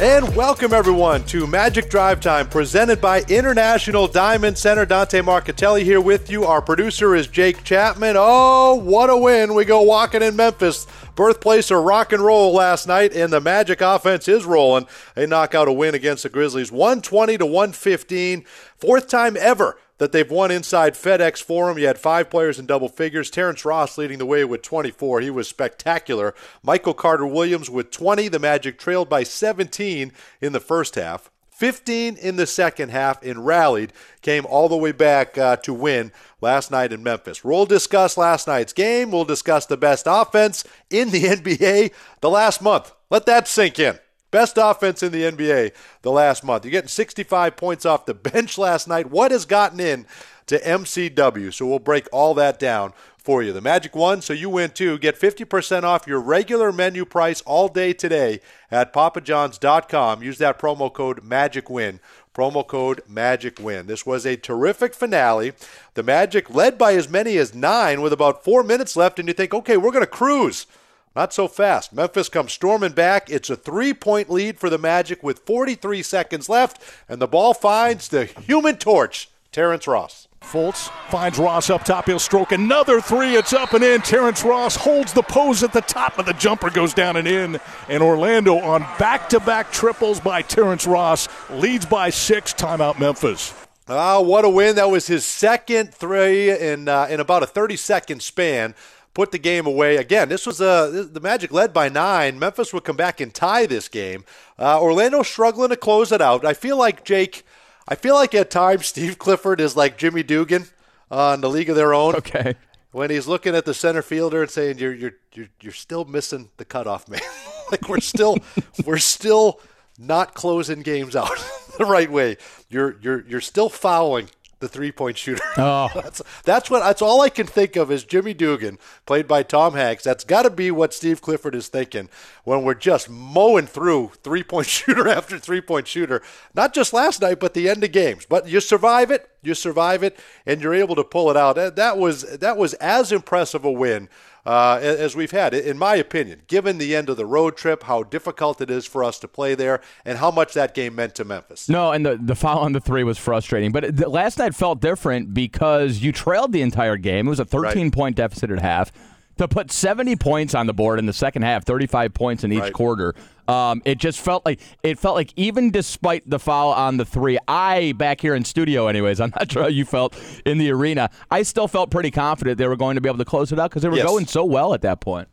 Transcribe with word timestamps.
And 0.00 0.34
welcome 0.34 0.72
everyone 0.72 1.24
to 1.24 1.46
Magic 1.46 1.90
Drive 1.90 2.20
Time 2.20 2.48
presented 2.48 3.02
by 3.02 3.20
International 3.28 4.08
Diamond 4.08 4.56
Center. 4.56 4.86
Dante 4.86 5.20
Marchitelli 5.20 5.82
here 5.82 6.00
with 6.00 6.30
you. 6.30 6.44
Our 6.44 6.62
producer 6.62 7.14
is 7.14 7.26
Jake 7.26 7.62
Chapman. 7.64 8.14
Oh, 8.16 8.76
what 8.76 9.10
a 9.10 9.16
win. 9.18 9.52
We 9.52 9.66
go 9.66 9.82
walking 9.82 10.22
in 10.22 10.36
Memphis, 10.36 10.86
birthplace 11.16 11.70
of 11.70 11.84
rock 11.84 12.14
and 12.14 12.22
roll 12.22 12.54
last 12.54 12.88
night, 12.88 13.12
and 13.12 13.30
the 13.30 13.42
Magic 13.42 13.82
offense 13.82 14.26
is 14.26 14.46
rolling. 14.46 14.86
They 15.14 15.26
knock 15.26 15.54
out 15.54 15.68
a 15.68 15.72
win 15.72 15.94
against 15.94 16.22
the 16.22 16.30
Grizzlies 16.30 16.72
120 16.72 17.36
to 17.36 17.44
115. 17.44 18.46
Fourth 18.78 19.06
time 19.06 19.36
ever 19.36 19.76
that 20.00 20.12
they've 20.12 20.30
won 20.30 20.50
inside 20.50 20.94
FedEx 20.94 21.42
Forum. 21.42 21.78
You 21.78 21.86
had 21.86 21.98
five 21.98 22.30
players 22.30 22.58
in 22.58 22.64
double 22.64 22.88
figures. 22.88 23.28
Terrence 23.28 23.66
Ross 23.66 23.98
leading 23.98 24.16
the 24.16 24.24
way 24.24 24.46
with 24.46 24.62
24. 24.62 25.20
He 25.20 25.28
was 25.28 25.46
spectacular. 25.46 26.34
Michael 26.62 26.94
Carter 26.94 27.26
Williams 27.26 27.68
with 27.68 27.90
20. 27.90 28.28
The 28.28 28.38
Magic 28.38 28.78
trailed 28.78 29.10
by 29.10 29.24
17 29.24 30.10
in 30.40 30.52
the 30.52 30.58
first 30.58 30.94
half. 30.94 31.30
15 31.50 32.16
in 32.16 32.36
the 32.36 32.46
second 32.46 32.88
half 32.88 33.22
and 33.22 33.44
rallied, 33.44 33.92
came 34.22 34.46
all 34.46 34.70
the 34.70 34.76
way 34.78 34.92
back 34.92 35.36
uh, 35.36 35.56
to 35.56 35.74
win 35.74 36.10
last 36.40 36.70
night 36.70 36.90
in 36.90 37.02
Memphis. 37.02 37.44
We'll 37.44 37.66
discuss 37.66 38.16
last 38.16 38.48
night's 38.48 38.72
game. 38.72 39.10
We'll 39.10 39.26
discuss 39.26 39.66
the 39.66 39.76
best 39.76 40.06
offense 40.08 40.64
in 40.88 41.10
the 41.10 41.24
NBA 41.24 41.92
the 42.22 42.30
last 42.30 42.62
month. 42.62 42.94
Let 43.10 43.26
that 43.26 43.46
sink 43.46 43.78
in. 43.78 43.98
Best 44.30 44.58
offense 44.58 45.02
in 45.02 45.12
the 45.12 45.22
NBA 45.22 45.72
the 46.02 46.10
last 46.10 46.44
month. 46.44 46.64
You're 46.64 46.72
getting 46.72 46.88
65 46.88 47.56
points 47.56 47.84
off 47.84 48.06
the 48.06 48.14
bench 48.32 48.58
last 48.58 48.88
night. 48.88 49.10
What 49.10 49.30
has 49.30 49.44
gotten 49.44 49.80
in 49.80 50.06
to 50.46 50.58
MCW? 50.58 51.52
So 51.52 51.66
we'll 51.66 51.78
break 51.78 52.08
all 52.12 52.34
that 52.34 52.58
down 52.58 52.92
for 53.18 53.42
you. 53.42 53.52
The 53.52 53.60
Magic 53.60 53.94
won, 53.94 54.22
so 54.22 54.32
you 54.32 54.48
win 54.48 54.70
too. 54.70 54.98
Get 54.98 55.20
50% 55.20 55.82
off 55.82 56.06
your 56.06 56.20
regular 56.20 56.72
menu 56.72 57.04
price 57.04 57.42
all 57.42 57.68
day 57.68 57.92
today 57.92 58.40
at 58.70 58.92
papajohns.com. 58.92 60.22
Use 60.22 60.38
that 60.38 60.58
promo 60.58 60.92
code 60.92 61.22
MAGICWIN. 61.22 62.00
Promo 62.34 62.66
code 62.66 63.02
MAGICWIN. 63.10 63.86
This 63.86 64.06
was 64.06 64.24
a 64.24 64.36
terrific 64.36 64.94
finale. 64.94 65.52
The 65.94 66.02
Magic 66.02 66.48
led 66.48 66.78
by 66.78 66.94
as 66.94 67.08
many 67.08 67.36
as 67.36 67.54
nine 67.54 68.00
with 68.00 68.12
about 68.12 68.44
four 68.44 68.62
minutes 68.62 68.96
left, 68.96 69.18
and 69.18 69.28
you 69.28 69.34
think, 69.34 69.52
okay, 69.52 69.76
we're 69.76 69.92
going 69.92 70.04
to 70.04 70.10
cruise. 70.10 70.66
Not 71.16 71.32
so 71.34 71.48
fast. 71.48 71.92
Memphis 71.92 72.28
comes 72.28 72.52
storming 72.52 72.92
back. 72.92 73.28
It's 73.30 73.50
a 73.50 73.56
three 73.56 73.92
point 73.92 74.30
lead 74.30 74.58
for 74.58 74.70
the 74.70 74.78
Magic 74.78 75.22
with 75.22 75.40
43 75.40 76.02
seconds 76.02 76.48
left, 76.48 76.80
and 77.08 77.20
the 77.20 77.26
ball 77.26 77.52
finds 77.52 78.08
the 78.08 78.26
human 78.26 78.76
torch, 78.76 79.28
Terrence 79.50 79.86
Ross. 79.88 80.28
Fultz 80.40 80.88
finds 81.10 81.38
Ross 81.38 81.68
up 81.68 81.84
top. 81.84 82.06
He'll 82.06 82.18
stroke 82.18 82.52
another 82.52 83.00
three. 83.00 83.36
It's 83.36 83.52
up 83.52 83.74
and 83.74 83.84
in. 83.84 84.00
Terrence 84.00 84.42
Ross 84.42 84.74
holds 84.74 85.12
the 85.12 85.22
pose 85.22 85.62
at 85.62 85.72
the 85.72 85.82
top, 85.82 86.18
of 86.18 86.26
the 86.26 86.32
jumper 86.32 86.70
goes 86.70 86.94
down 86.94 87.16
and 87.16 87.28
in. 87.28 87.60
And 87.88 88.02
Orlando 88.02 88.58
on 88.58 88.80
back 88.98 89.28
to 89.30 89.40
back 89.40 89.70
triples 89.70 90.18
by 90.20 90.42
Terrence 90.42 90.86
Ross 90.86 91.28
leads 91.50 91.86
by 91.86 92.10
six. 92.10 92.54
Timeout 92.54 92.98
Memphis. 92.98 93.52
Ah, 93.88 94.20
what 94.20 94.44
a 94.44 94.48
win. 94.48 94.76
That 94.76 94.90
was 94.90 95.08
his 95.08 95.26
second 95.26 95.92
three 95.92 96.50
in, 96.56 96.88
uh, 96.88 97.08
in 97.10 97.18
about 97.18 97.42
a 97.42 97.46
30 97.46 97.76
second 97.76 98.22
span 98.22 98.74
put 99.14 99.32
the 99.32 99.38
game 99.38 99.66
away. 99.66 99.96
Again, 99.96 100.28
this 100.28 100.46
was 100.46 100.60
uh, 100.60 101.08
the 101.10 101.20
Magic 101.20 101.52
led 101.52 101.72
by 101.72 101.88
nine. 101.88 102.38
Memphis 102.38 102.72
would 102.72 102.84
come 102.84 102.96
back 102.96 103.20
and 103.20 103.34
tie 103.34 103.66
this 103.66 103.88
game. 103.88 104.24
Uh, 104.58 104.80
Orlando 104.80 105.22
struggling 105.22 105.70
to 105.70 105.76
close 105.76 106.12
it 106.12 106.20
out. 106.20 106.44
I 106.44 106.54
feel 106.54 106.76
like 106.76 107.04
Jake. 107.04 107.44
I 107.88 107.94
feel 107.94 108.14
like 108.14 108.34
at 108.34 108.50
times 108.50 108.86
Steve 108.88 109.18
Clifford 109.18 109.60
is 109.60 109.76
like 109.76 109.98
Jimmy 109.98 110.22
Dugan 110.22 110.66
on 111.10 111.40
the 111.40 111.50
League 111.50 111.70
of 111.70 111.76
Their 111.76 111.94
Own. 111.94 112.14
Okay. 112.16 112.54
When 112.92 113.10
he's 113.10 113.28
looking 113.28 113.54
at 113.54 113.64
the 113.64 113.74
center 113.74 114.02
fielder 114.02 114.42
and 114.42 114.50
saying, 114.50 114.78
"You're 114.78 114.94
you're 114.94 115.12
you're, 115.32 115.48
you're 115.60 115.72
still 115.72 116.04
missing 116.04 116.50
the 116.56 116.64
cutoff 116.64 117.08
man. 117.08 117.20
like 117.70 117.88
we're 117.88 118.00
still 118.00 118.36
we're 118.84 118.98
still 118.98 119.60
not 119.98 120.34
closing 120.34 120.82
games 120.82 121.14
out 121.14 121.30
the 121.78 121.84
right 121.84 122.10
way. 122.10 122.36
You're 122.68 122.96
you're 123.00 123.24
you're 123.28 123.40
still 123.40 123.68
fouling 123.68 124.30
the 124.60 124.68
three 124.68 124.92
point 124.92 125.18
shooter. 125.18 125.42
Oh. 125.56 125.90
that's 125.94 126.22
that's 126.44 126.70
what 126.70 126.80
that's 126.80 127.02
all 127.02 127.20
I 127.20 127.28
can 127.28 127.46
think 127.46 127.76
of 127.76 127.90
is 127.90 128.04
Jimmy 128.04 128.34
Dugan, 128.34 128.78
played 129.06 129.26
by 129.26 129.42
Tom 129.42 129.74
Hanks. 129.74 130.04
That's 130.04 130.22
got 130.22 130.42
to 130.42 130.50
be 130.50 130.70
what 130.70 130.94
Steve 130.94 131.20
Clifford 131.20 131.54
is 131.54 131.68
thinking 131.68 132.08
when 132.44 132.62
we're 132.62 132.74
just 132.74 133.10
mowing 133.10 133.66
through 133.66 134.12
three 134.22 134.42
point 134.42 134.66
shooter 134.68 135.08
after 135.08 135.38
three 135.38 135.60
point 135.60 135.88
shooter. 135.88 136.22
Not 136.54 136.72
just 136.74 136.92
last 136.92 137.22
night, 137.22 137.40
but 137.40 137.54
the 137.54 137.68
end 137.68 137.82
of 137.82 137.92
games. 137.92 138.26
But 138.26 138.48
you 138.48 138.60
survive 138.60 139.10
it, 139.10 139.28
you 139.42 139.54
survive 139.54 140.02
it, 140.02 140.18
and 140.46 140.60
you're 140.60 140.74
able 140.74 140.94
to 140.94 141.04
pull 141.04 141.30
it 141.30 141.36
out. 141.36 141.56
That 141.56 141.98
was 141.98 142.38
that 142.38 142.56
was 142.56 142.74
as 142.74 143.10
impressive 143.10 143.64
a 143.64 143.72
win 143.72 144.08
uh, 144.46 144.78
as 144.80 145.14
we've 145.14 145.30
had, 145.30 145.54
in 145.54 145.78
my 145.78 145.96
opinion, 145.96 146.42
given 146.46 146.78
the 146.78 146.96
end 146.96 147.08
of 147.08 147.16
the 147.16 147.26
road 147.26 147.56
trip, 147.56 147.84
how 147.84 148.02
difficult 148.02 148.60
it 148.60 148.70
is 148.70 148.86
for 148.86 149.04
us 149.04 149.18
to 149.20 149.28
play 149.28 149.54
there, 149.54 149.80
and 150.04 150.18
how 150.18 150.30
much 150.30 150.54
that 150.54 150.74
game 150.74 150.94
meant 150.94 151.14
to 151.16 151.24
Memphis. 151.24 151.68
No, 151.68 151.92
and 151.92 152.04
the, 152.04 152.18
the 152.20 152.34
foul 152.34 152.60
on 152.60 152.72
the 152.72 152.80
three 152.80 153.04
was 153.04 153.18
frustrating. 153.18 153.72
But 153.72 153.96
the, 153.96 154.08
last 154.08 154.38
night 154.38 154.54
felt 154.54 154.80
different 154.80 155.34
because 155.34 155.98
you 155.98 156.12
trailed 156.12 156.52
the 156.52 156.62
entire 156.62 156.96
game. 156.96 157.26
It 157.26 157.30
was 157.30 157.40
a 157.40 157.44
13 157.44 157.84
right. 157.84 157.92
point 157.92 158.16
deficit 158.16 158.50
at 158.50 158.60
half. 158.60 158.92
To 159.40 159.48
put 159.48 159.72
70 159.72 160.16
points 160.16 160.54
on 160.54 160.66
the 160.66 160.74
board 160.74 160.98
in 160.98 161.06
the 161.06 161.14
second 161.14 161.44
half, 161.44 161.64
35 161.64 162.12
points 162.12 162.44
in 162.44 162.52
each 162.52 162.60
right. 162.60 162.72
quarter, 162.74 163.14
um, 163.48 163.80
it 163.86 163.96
just 163.96 164.20
felt 164.20 164.44
like 164.44 164.60
it 164.82 164.98
felt 164.98 165.14
like 165.14 165.32
even 165.34 165.70
despite 165.70 166.28
the 166.28 166.38
foul 166.38 166.74
on 166.74 166.98
the 166.98 167.06
three, 167.06 167.38
I 167.48 167.94
back 167.96 168.20
here 168.20 168.34
in 168.34 168.44
studio, 168.44 168.86
anyways. 168.86 169.18
I'm 169.18 169.32
not 169.34 169.50
sure 169.52 169.62
how 169.62 169.68
you 169.68 169.86
felt 169.86 170.14
in 170.44 170.58
the 170.58 170.70
arena. 170.70 171.08
I 171.30 171.42
still 171.42 171.68
felt 171.68 171.90
pretty 171.90 172.10
confident 172.10 172.58
they 172.58 172.68
were 172.68 172.76
going 172.76 172.96
to 172.96 173.00
be 173.00 173.08
able 173.08 173.16
to 173.16 173.24
close 173.24 173.50
it 173.50 173.58
out 173.58 173.70
because 173.70 173.80
they 173.80 173.88
were 173.88 173.96
yes. 173.96 174.04
going 174.04 174.26
so 174.26 174.44
well 174.44 174.74
at 174.74 174.82
that 174.82 175.00
point. 175.00 175.26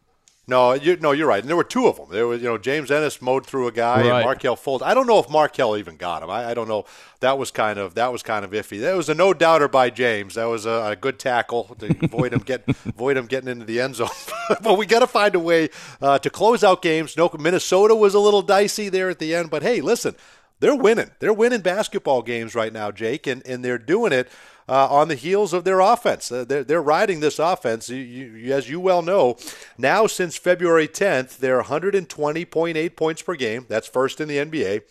No, 0.50 0.72
you, 0.74 0.96
no, 0.96 1.12
you're 1.12 1.28
right. 1.28 1.42
And 1.42 1.50
there 1.50 1.58
were 1.58 1.64
two 1.66 1.88
of 1.88 1.98
them. 1.98 2.08
There 2.10 2.26
was, 2.26 2.42
you 2.42 2.48
know, 2.48 2.58
James 2.58 2.90
Ennis 2.90 3.22
mowed 3.22 3.46
through 3.46 3.68
a 3.68 3.72
guy, 3.72 3.98
right. 3.98 4.06
and 4.06 4.24
Markelle 4.24 4.56
Fultz. 4.56 4.82
I 4.82 4.94
don't 4.94 5.06
know 5.06 5.20
if 5.20 5.30
Markelle 5.30 5.76
even 5.76 5.98
got 5.98 6.24
him. 6.24 6.30
I, 6.30 6.52
I, 6.52 6.54
don't 6.54 6.70
know. 6.70 6.86
That 7.20 7.38
was 7.38 7.52
kind 7.52 7.78
of 7.78 7.96
that 7.96 8.14
was 8.14 8.24
kind 8.24 8.46
of 8.46 8.52
iffy. 8.52 8.80
That 8.80 8.96
was 8.96 9.10
a 9.10 9.14
no 9.14 9.34
doubter 9.34 9.68
by 9.68 9.90
James. 9.90 10.36
That 10.36 10.46
was 10.46 10.66
a, 10.66 10.92
a 10.92 10.96
good 10.96 11.20
tackle 11.20 11.76
to 11.80 11.94
avoid 12.02 12.32
him 12.32 12.40
get 12.40 12.64
avoid 12.86 13.18
him 13.18 13.26
getting 13.26 13.50
into 13.50 13.66
the 13.66 13.82
end 13.82 13.96
zone. 13.96 14.08
but 14.62 14.78
we 14.78 14.86
got 14.86 15.00
to 15.00 15.08
find 15.08 15.36
a 15.36 15.40
way 15.40 15.70
uh, 16.02 16.18
to 16.20 16.30
close 16.30 16.64
out 16.64 16.82
games. 16.82 17.18
No, 17.18 17.30
Minnesota 17.38 17.94
was 17.94 18.14
a 18.14 18.20
little 18.20 18.42
dicey 18.42 18.88
there 18.88 19.10
at 19.10 19.20
the 19.20 19.36
end, 19.36 19.50
but 19.50 19.64
hey, 19.64 19.82
listen, 19.82 20.16
they're 20.62 20.76
winning. 20.76 21.12
They're 21.20 21.34
winning 21.34 21.62
basketball 21.62 22.22
games 22.22 22.56
right 22.56 22.72
now, 22.72 22.92
Jake, 22.92 23.28
and 23.28 23.46
and 23.46 23.66
they're 23.66 23.78
doing 23.78 24.14
it 24.14 24.30
uh, 24.68 24.88
on 24.90 25.08
the 25.08 25.16
heels 25.16 25.54
of 25.54 25.64
their 25.64 25.80
offense. 25.80 26.32
Uh, 26.32 26.44
they're, 26.44 26.64
they're 26.64 26.82
riding 26.82 27.20
this 27.20 27.40
offense, 27.40 27.90
you, 27.90 27.98
you, 27.98 28.54
as 28.54 28.70
you 28.70 28.80
well 28.80 29.02
know. 29.02 29.38
Now, 29.78 30.08
since 30.08 30.36
February 30.38 30.88
10th, 30.88 31.38
they're 31.38 31.64
120.8 31.64 32.96
points 32.96 33.22
per 33.22 33.36
game. 33.36 33.66
That's 33.70 33.88
first 33.88 34.20
in 34.20 34.28
the 34.28 34.38
NBA. 34.38 34.82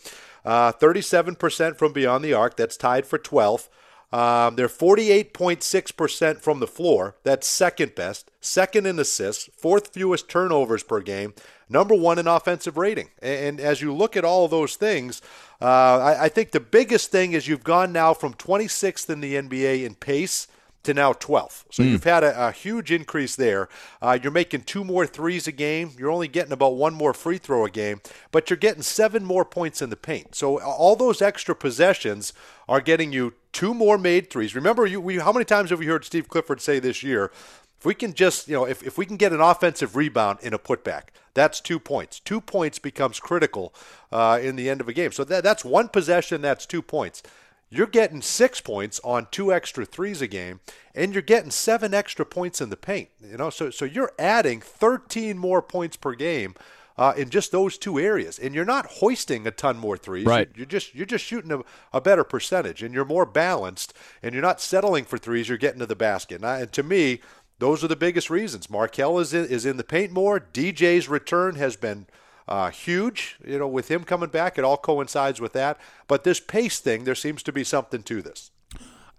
Uh, 0.43 0.71
37% 0.71 1.77
from 1.77 1.93
beyond 1.93 2.23
the 2.23 2.33
arc. 2.33 2.57
That's 2.57 2.77
tied 2.77 3.05
for 3.05 3.19
12th. 3.19 3.67
Um, 4.11 4.55
they're 4.55 4.69
48.6% 4.69 6.39
from 6.39 6.59
the 6.59 6.67
floor. 6.67 7.15
That's 7.23 7.45
second 7.45 7.93
best. 7.95 8.31
Second 8.39 8.85
in 8.85 8.97
assists. 8.99 9.49
Fourth 9.57 9.93
fewest 9.93 10.29
turnovers 10.29 10.83
per 10.83 11.01
game. 11.01 11.33
Number 11.69 11.95
one 11.95 12.19
in 12.19 12.27
offensive 12.27 12.77
rating. 12.77 13.09
And, 13.21 13.45
and 13.45 13.59
as 13.59 13.81
you 13.81 13.93
look 13.93 14.15
at 14.15 14.23
all 14.23 14.45
of 14.45 14.51
those 14.51 14.75
things, 14.75 15.21
uh, 15.61 15.65
I, 15.65 16.23
I, 16.25 16.29
think 16.29 16.51
the 16.51 16.59
biggest 16.59 17.11
thing 17.11 17.33
is 17.33 17.47
you've 17.47 17.63
gone 17.63 17.91
now 17.91 18.13
from 18.13 18.33
26th 18.33 19.09
in 19.09 19.21
the 19.21 19.35
NBA 19.35 19.83
in 19.85 19.95
pace 19.95 20.47
to 20.87 20.93
now 20.93 21.11
12th. 21.11 21.65
So 21.69 21.83
mm. 21.83 21.89
you've 21.89 22.03
had 22.05 22.23
a, 22.23 22.47
a, 22.47 22.51
huge 22.51 22.91
increase 22.91 23.35
there. 23.35 23.67
Uh, 24.01 24.17
you're 24.21 24.31
making 24.31 24.61
two 24.61 24.83
more 24.83 25.05
threes 25.05 25.45
a 25.45 25.51
game. 25.51 25.91
You're 25.97 26.11
only 26.11 26.29
getting 26.29 26.53
about 26.53 26.75
one 26.75 26.93
more 26.93 27.13
free 27.13 27.37
throw 27.37 27.65
a 27.65 27.69
game, 27.69 28.01
but 28.31 28.49
you're 28.49 28.57
getting 28.57 28.81
seven 28.81 29.25
more 29.25 29.43
points 29.43 29.81
in 29.81 29.89
the 29.89 29.97
paint. 29.97 30.33
So 30.33 30.61
all 30.61 30.95
those 30.95 31.21
extra 31.21 31.55
possessions 31.55 32.31
are 32.69 32.79
getting 32.79 33.11
you 33.11 33.33
two 33.51 33.73
more 33.73 33.97
made 33.97 34.29
threes. 34.29 34.55
Remember, 34.55 34.85
you, 34.85 35.01
we, 35.01 35.17
how 35.17 35.33
many 35.33 35.45
times 35.45 35.71
have 35.71 35.79
we 35.79 35.87
heard 35.87 36.05
Steve 36.05 36.29
Clifford 36.29 36.61
say 36.61 36.79
this 36.79 37.03
year? 37.03 37.31
If 37.77 37.85
we 37.85 37.93
can 37.93 38.13
just, 38.13 38.47
you 38.47 38.55
know, 38.55 38.65
if, 38.65 38.81
if 38.83 38.97
we 38.97 39.05
can 39.05 39.17
get 39.17 39.33
an 39.33 39.41
offensive 39.41 39.95
rebound 39.95 40.39
in 40.41 40.53
a 40.53 40.59
putback, 40.59 41.09
that's 41.33 41.61
two 41.61 41.79
points. 41.79 42.19
Two 42.19 42.41
points 42.41 42.79
becomes 42.79 43.19
critical 43.19 43.73
uh, 44.11 44.39
in 44.41 44.55
the 44.55 44.69
end 44.69 44.81
of 44.81 44.87
a 44.87 44.93
game. 44.93 45.11
So 45.11 45.23
that, 45.25 45.43
that's 45.43 45.63
one 45.63 45.89
possession, 45.89 46.41
that's 46.41 46.65
two 46.65 46.81
points. 46.81 47.21
You're 47.69 47.85
getting 47.87 48.21
six 48.21 48.61
points 48.61 48.99
on 49.03 49.27
two 49.29 49.53
extra 49.53 49.85
threes 49.85 50.21
a 50.21 50.27
game, 50.27 50.61
and 50.95 51.13
you're 51.13 51.21
getting 51.21 51.51
seven 51.51 51.93
extra 51.93 52.25
points 52.25 52.61
in 52.61 52.69
the 52.69 52.77
paint. 52.77 53.09
You 53.21 53.37
know, 53.37 53.49
so 53.49 53.69
so 53.69 53.83
you're 53.83 54.13
adding 54.17 54.61
13 54.61 55.37
more 55.37 55.61
points 55.61 55.97
per 55.97 56.13
game 56.13 56.55
uh, 56.97 57.13
in 57.17 57.29
just 57.29 57.51
those 57.51 57.77
two 57.77 57.99
areas, 57.99 58.39
and 58.39 58.55
you're 58.55 58.65
not 58.65 58.85
hoisting 58.85 59.45
a 59.45 59.51
ton 59.51 59.77
more 59.77 59.97
threes. 59.97 60.25
Right. 60.25 60.49
You're 60.55 60.65
just 60.65 60.95
you're 60.95 61.05
just 61.05 61.25
shooting 61.25 61.51
a, 61.51 61.59
a 61.93 61.99
better 61.99 62.23
percentage, 62.23 62.81
and 62.81 62.93
you're 62.93 63.05
more 63.05 63.25
balanced, 63.25 63.93
and 64.23 64.33
you're 64.33 64.41
not 64.41 64.61
settling 64.61 65.03
for 65.03 65.17
threes. 65.17 65.49
You're 65.49 65.57
getting 65.57 65.79
to 65.79 65.85
the 65.85 65.95
basket. 65.95 66.35
And, 66.35 66.45
I, 66.45 66.61
and 66.61 66.71
to 66.71 66.83
me, 66.83 67.19
those 67.59 67.83
are 67.83 67.87
the 67.87 67.95
biggest 67.95 68.29
reasons. 68.29 68.69
Markelle 68.69 69.19
is 69.19 69.33
in, 69.33 69.45
is 69.45 69.65
in 69.65 69.77
the 69.77 69.83
paint 69.83 70.11
more. 70.11 70.39
DJ's 70.39 71.09
return 71.09 71.55
has 71.55 71.75
been 71.75 72.07
uh, 72.47 72.69
huge. 72.69 73.37
You 73.45 73.59
know, 73.59 73.67
with 73.67 73.89
him 73.89 74.03
coming 74.03 74.29
back, 74.29 74.57
it 74.57 74.63
all 74.63 74.77
coincides 74.77 75.41
with 75.41 75.53
that. 75.53 75.79
But 76.07 76.23
this 76.23 76.39
pace 76.39 76.79
thing, 76.79 77.03
there 77.03 77.15
seems 77.15 77.43
to 77.43 77.51
be 77.51 77.63
something 77.63 78.03
to 78.03 78.21
this. 78.21 78.51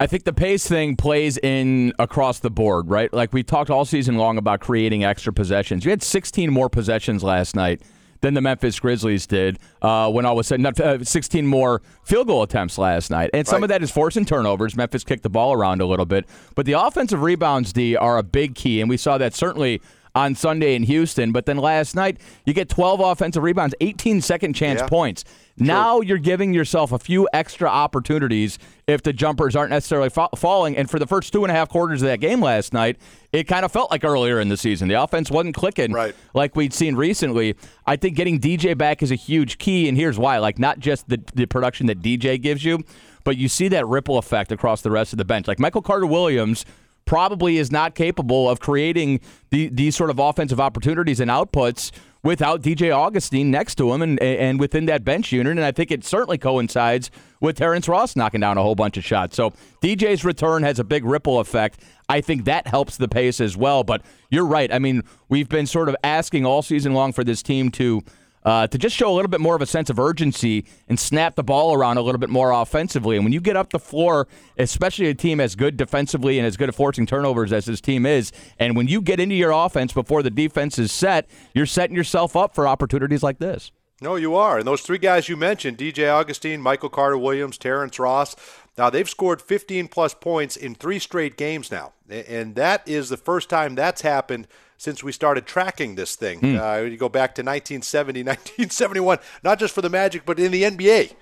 I 0.01 0.07
think 0.07 0.23
the 0.23 0.33
pace 0.33 0.65
thing 0.65 0.95
plays 0.95 1.37
in 1.37 1.93
across 1.99 2.39
the 2.39 2.49
board, 2.49 2.89
right? 2.89 3.11
Like 3.13 3.33
we 3.33 3.43
talked 3.43 3.69
all 3.69 3.83
season 3.83 4.17
long 4.17 4.37
about 4.37 4.61
creating 4.61 5.03
extra 5.03 5.33
possessions. 5.33 5.83
You 5.83 5.91
had 5.91 6.01
16 6.01 6.49
more 6.51 6.69
possessions 6.69 7.21
last 7.21 7.53
night 7.55 7.81
than 8.21 8.33
the 8.33 8.41
Memphis 8.41 8.79
Grizzlies 8.79 9.25
did 9.27 9.59
uh, 9.81 10.11
when 10.11 10.25
all 10.25 10.35
was 10.35 10.47
said. 10.47 10.59
Not, 10.59 10.79
uh, 10.79 11.03
16 11.03 11.45
more 11.47 11.81
field 12.03 12.27
goal 12.27 12.43
attempts 12.43 12.77
last 12.77 13.09
night, 13.09 13.29
and 13.33 13.47
some 13.47 13.57
right. 13.57 13.63
of 13.63 13.69
that 13.69 13.83
is 13.83 13.91
forcing 13.91 14.25
turnovers. 14.25 14.75
Memphis 14.75 15.03
kicked 15.03 15.23
the 15.23 15.29
ball 15.29 15.53
around 15.53 15.81
a 15.81 15.85
little 15.85 16.05
bit, 16.05 16.25
but 16.55 16.65
the 16.65 16.73
offensive 16.73 17.21
rebounds, 17.21 17.73
D, 17.73 17.95
are 17.95 18.17
a 18.17 18.23
big 18.23 18.55
key, 18.55 18.81
and 18.81 18.89
we 18.89 18.97
saw 18.97 19.17
that 19.17 19.33
certainly 19.33 19.81
on 20.15 20.35
Sunday 20.35 20.75
in 20.75 20.83
Houston. 20.83 21.31
But 21.31 21.45
then 21.45 21.57
last 21.57 21.95
night, 21.95 22.19
you 22.45 22.53
get 22.53 22.69
12 22.69 22.99
offensive 22.99 23.43
rebounds, 23.43 23.75
18 23.81 24.21
second 24.21 24.53
chance 24.53 24.81
yeah. 24.81 24.87
points. 24.87 25.23
True. 25.57 25.67
Now 25.67 25.99
you're 25.99 26.17
giving 26.17 26.53
yourself 26.53 26.91
a 26.93 26.99
few 26.99 27.27
extra 27.33 27.67
opportunities 27.67 28.57
if 28.87 29.03
the 29.03 29.11
jumpers 29.11 29.55
aren't 29.55 29.71
necessarily 29.71 30.09
fa- 30.09 30.29
falling. 30.35 30.77
And 30.77 30.89
for 30.89 30.99
the 30.99 31.07
first 31.07 31.33
two 31.33 31.43
and 31.43 31.51
a 31.51 31.53
half 31.53 31.67
quarters 31.67 32.01
of 32.01 32.07
that 32.07 32.21
game 32.21 32.41
last 32.41 32.73
night, 32.73 32.97
it 33.33 33.43
kind 33.43 33.65
of 33.65 33.71
felt 33.71 33.91
like 33.91 34.05
earlier 34.05 34.39
in 34.39 34.47
the 34.47 34.57
season. 34.57 34.87
The 34.87 35.01
offense 35.01 35.29
wasn't 35.29 35.55
clicking 35.55 35.91
right. 35.91 36.15
like 36.33 36.55
we'd 36.55 36.73
seen 36.73 36.95
recently. 36.95 37.55
I 37.85 37.97
think 37.97 38.15
getting 38.15 38.39
DJ 38.39 38.77
back 38.77 39.03
is 39.03 39.11
a 39.11 39.15
huge 39.15 39.57
key. 39.57 39.89
And 39.89 39.97
here's 39.97 40.17
why 40.17 40.37
like, 40.37 40.59
not 40.59 40.79
just 40.79 41.09
the, 41.09 41.21
the 41.35 41.45
production 41.45 41.87
that 41.87 42.01
DJ 42.01 42.41
gives 42.41 42.63
you, 42.63 42.83
but 43.25 43.35
you 43.35 43.49
see 43.49 43.67
that 43.67 43.85
ripple 43.85 44.17
effect 44.17 44.51
across 44.51 44.81
the 44.81 44.91
rest 44.91 45.13
of 45.13 45.17
the 45.17 45.25
bench. 45.25 45.47
Like 45.47 45.59
Michael 45.59 45.81
Carter 45.81 46.05
Williams 46.05 46.65
probably 47.05 47.57
is 47.57 47.71
not 47.71 47.95
capable 47.95 48.49
of 48.49 48.59
creating 48.59 49.19
the, 49.49 49.69
these 49.69 49.95
sort 49.95 50.09
of 50.09 50.19
offensive 50.19 50.59
opportunities 50.59 51.19
and 51.19 51.31
outputs 51.31 51.91
without 52.23 52.61
DJ 52.61 52.95
Augustine 52.95 53.49
next 53.49 53.75
to 53.75 53.93
him 53.93 54.01
and 54.01 54.21
and 54.21 54.59
within 54.59 54.85
that 54.85 55.03
bench 55.03 55.31
unit. 55.31 55.51
And 55.51 55.63
I 55.63 55.71
think 55.71 55.91
it 55.91 56.03
certainly 56.03 56.37
coincides 56.37 57.09
with 57.39 57.57
Terrence 57.57 57.87
Ross 57.87 58.15
knocking 58.15 58.41
down 58.41 58.57
a 58.57 58.61
whole 58.61 58.75
bunch 58.75 58.97
of 58.97 59.05
shots. 59.05 59.35
So 59.35 59.51
DJ's 59.81 60.25
return 60.25 60.63
has 60.63 60.79
a 60.79 60.83
big 60.83 61.05
ripple 61.05 61.39
effect. 61.39 61.81
I 62.09 62.21
think 62.21 62.45
that 62.45 62.67
helps 62.67 62.97
the 62.97 63.07
pace 63.07 63.39
as 63.39 63.55
well. 63.55 63.83
But 63.83 64.01
you're 64.29 64.45
right. 64.45 64.71
I 64.73 64.79
mean, 64.79 65.03
we've 65.29 65.49
been 65.49 65.65
sort 65.65 65.89
of 65.89 65.95
asking 66.03 66.45
all 66.45 66.61
season 66.61 66.93
long 66.93 67.13
for 67.13 67.23
this 67.23 67.41
team 67.41 67.71
to 67.71 68.03
uh, 68.43 68.67
to 68.67 68.77
just 68.77 68.95
show 68.95 69.11
a 69.11 69.15
little 69.15 69.29
bit 69.29 69.41
more 69.41 69.55
of 69.55 69.61
a 69.61 69.65
sense 69.65 69.89
of 69.89 69.99
urgency 69.99 70.65
and 70.87 70.99
snap 70.99 71.35
the 71.35 71.43
ball 71.43 71.73
around 71.73 71.97
a 71.97 72.01
little 72.01 72.19
bit 72.19 72.29
more 72.29 72.51
offensively. 72.51 73.15
And 73.15 73.25
when 73.25 73.33
you 73.33 73.41
get 73.41 73.55
up 73.55 73.71
the 73.71 73.79
floor, 73.79 74.27
especially 74.57 75.07
a 75.07 75.13
team 75.13 75.39
as 75.39 75.55
good 75.55 75.77
defensively 75.77 76.37
and 76.37 76.47
as 76.47 76.57
good 76.57 76.69
at 76.69 76.75
forcing 76.75 77.05
turnovers 77.05 77.51
as 77.51 77.65
this 77.65 77.81
team 77.81 78.05
is, 78.05 78.31
and 78.57 78.75
when 78.75 78.87
you 78.87 79.01
get 79.01 79.19
into 79.19 79.35
your 79.35 79.51
offense 79.51 79.93
before 79.93 80.23
the 80.23 80.29
defense 80.29 80.79
is 80.79 80.91
set, 80.91 81.29
you're 81.53 81.65
setting 81.65 81.95
yourself 81.95 82.35
up 82.35 82.55
for 82.55 82.67
opportunities 82.67 83.23
like 83.23 83.39
this. 83.39 83.71
No, 84.01 84.15
you 84.15 84.35
are. 84.35 84.59
And 84.59 84.65
those 84.65 84.81
three 84.81 84.97
guys 84.97 85.27
you 85.27 85.35
mentioned, 85.35 85.77
DJ 85.77 86.09
Augustine, 86.09 86.61
Michael 86.61 86.87
Carter 86.87 87.17
Williams, 87.17 87.57
Terrence 87.57 87.99
Ross, 87.99 88.33
now 88.77 88.89
they've 88.89 89.09
scored 89.09 89.41
15 89.41 89.89
plus 89.89 90.13
points 90.13 90.55
in 90.55 90.73
three 90.73 90.99
straight 90.99 91.35
games 91.35 91.69
now. 91.69 91.91
And 92.09 92.55
that 92.55 92.87
is 92.87 93.09
the 93.09 93.17
first 93.17 93.49
time 93.49 93.75
that's 93.75 94.01
happened– 94.01 94.47
since 94.79 95.03
we 95.03 95.11
started 95.11 95.45
tracking 95.45 95.95
this 95.95 96.15
thing. 96.15 96.39
Mm. 96.39 96.57
Uh, 96.57 96.85
you 96.85 96.97
go 96.97 97.09
back 97.09 97.35
to 97.35 97.41
1970, 97.41 98.23
1971, 98.23 99.19
not 99.43 99.59
just 99.59 99.75
for 99.75 99.81
the 99.81 99.89
Magic, 99.89 100.25
but 100.25 100.39
in 100.39 100.51
the 100.51 100.63
NBA. 100.63 101.13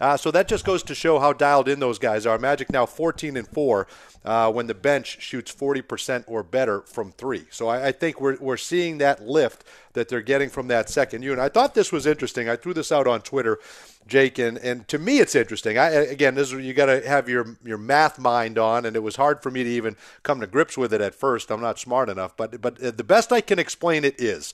Uh, 0.00 0.16
so 0.16 0.30
that 0.32 0.48
just 0.48 0.64
goes 0.64 0.82
to 0.82 0.94
show 0.94 1.20
how 1.20 1.32
dialed 1.32 1.68
in 1.68 1.78
those 1.78 2.00
guys 2.00 2.26
are. 2.26 2.36
Magic 2.36 2.70
now 2.70 2.84
14 2.84 3.36
and 3.36 3.46
four 3.46 3.86
uh, 4.24 4.50
when 4.50 4.66
the 4.66 4.74
bench 4.74 5.22
shoots 5.22 5.54
40% 5.54 6.24
or 6.26 6.42
better 6.42 6.80
from 6.82 7.12
three. 7.12 7.44
So 7.50 7.68
I, 7.68 7.88
I, 7.88 7.92
think 7.92 8.20
we're 8.20 8.36
we're 8.40 8.56
seeing 8.56 8.98
that 8.98 9.22
lift 9.22 9.64
that 9.92 10.08
they're 10.08 10.20
getting 10.20 10.50
from 10.50 10.66
that 10.68 10.90
second 10.90 11.22
unit. 11.22 11.38
I 11.38 11.48
thought 11.48 11.74
this 11.74 11.92
was 11.92 12.06
interesting. 12.06 12.48
I 12.48 12.56
threw 12.56 12.74
this 12.74 12.90
out 12.90 13.06
on 13.06 13.20
Twitter. 13.20 13.58
Jake, 14.06 14.38
and, 14.38 14.58
and 14.58 14.86
to 14.88 14.98
me 14.98 15.18
it's 15.18 15.34
interesting. 15.34 15.78
I 15.78 15.88
again, 15.90 16.34
this 16.34 16.52
is, 16.52 16.64
you 16.64 16.74
got 16.74 16.86
to 16.86 17.06
have 17.08 17.28
your 17.28 17.56
your 17.64 17.78
math 17.78 18.18
mind 18.18 18.58
on, 18.58 18.84
and 18.84 18.96
it 18.96 19.02
was 19.02 19.16
hard 19.16 19.42
for 19.42 19.50
me 19.50 19.62
to 19.62 19.70
even 19.70 19.96
come 20.22 20.40
to 20.40 20.46
grips 20.46 20.76
with 20.76 20.92
it 20.92 21.00
at 21.00 21.14
first. 21.14 21.50
I'm 21.50 21.62
not 21.62 21.78
smart 21.78 22.08
enough, 22.08 22.36
but 22.36 22.60
but 22.60 22.82
uh, 22.82 22.90
the 22.90 23.04
best 23.04 23.32
I 23.32 23.40
can 23.40 23.58
explain 23.58 24.04
it 24.04 24.20
is 24.20 24.52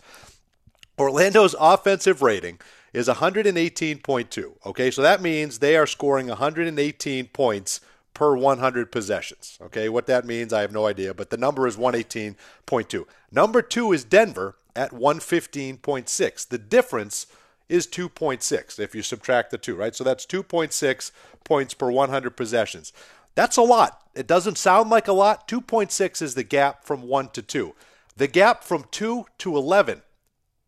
Orlando's 0.98 1.56
offensive 1.58 2.22
rating 2.22 2.60
is 2.92 3.08
118.2. 3.08 4.52
Okay, 4.66 4.90
so 4.90 5.02
that 5.02 5.22
means 5.22 5.58
they 5.58 5.76
are 5.76 5.86
scoring 5.86 6.28
118 6.28 7.26
points 7.28 7.80
per 8.14 8.36
100 8.36 8.92
possessions. 8.92 9.58
Okay, 9.62 9.88
what 9.88 10.06
that 10.06 10.26
means, 10.26 10.52
I 10.52 10.60
have 10.62 10.72
no 10.72 10.86
idea, 10.86 11.14
but 11.14 11.30
the 11.30 11.36
number 11.36 11.66
is 11.66 11.76
118.2. 11.76 13.04
Number 13.30 13.62
two 13.62 13.92
is 13.92 14.04
Denver 14.04 14.56
at 14.74 14.90
115.6. 14.90 16.48
The 16.48 16.58
difference 16.58 17.26
is 17.68 17.86
2.6 17.86 18.78
if 18.78 18.94
you 18.94 19.02
subtract 19.02 19.50
the 19.50 19.58
two, 19.58 19.76
right? 19.76 19.94
So 19.94 20.04
that's 20.04 20.26
2.6 20.26 21.12
points 21.44 21.74
per 21.74 21.90
100 21.90 22.30
possessions. 22.30 22.92
That's 23.36 23.56
a 23.56 23.62
lot. 23.62 24.02
It 24.14 24.26
doesn't 24.26 24.58
sound 24.58 24.90
like 24.90 25.08
a 25.08 25.12
lot. 25.12 25.46
2.6 25.48 26.20
is 26.20 26.34
the 26.34 26.42
gap 26.42 26.84
from 26.84 27.02
1 27.02 27.30
to 27.30 27.42
2. 27.42 27.74
The 28.16 28.26
gap 28.26 28.64
from 28.64 28.84
2 28.90 29.26
to 29.38 29.56
11 29.56 30.02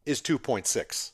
is 0.07 0.23
2.6. 0.23 1.12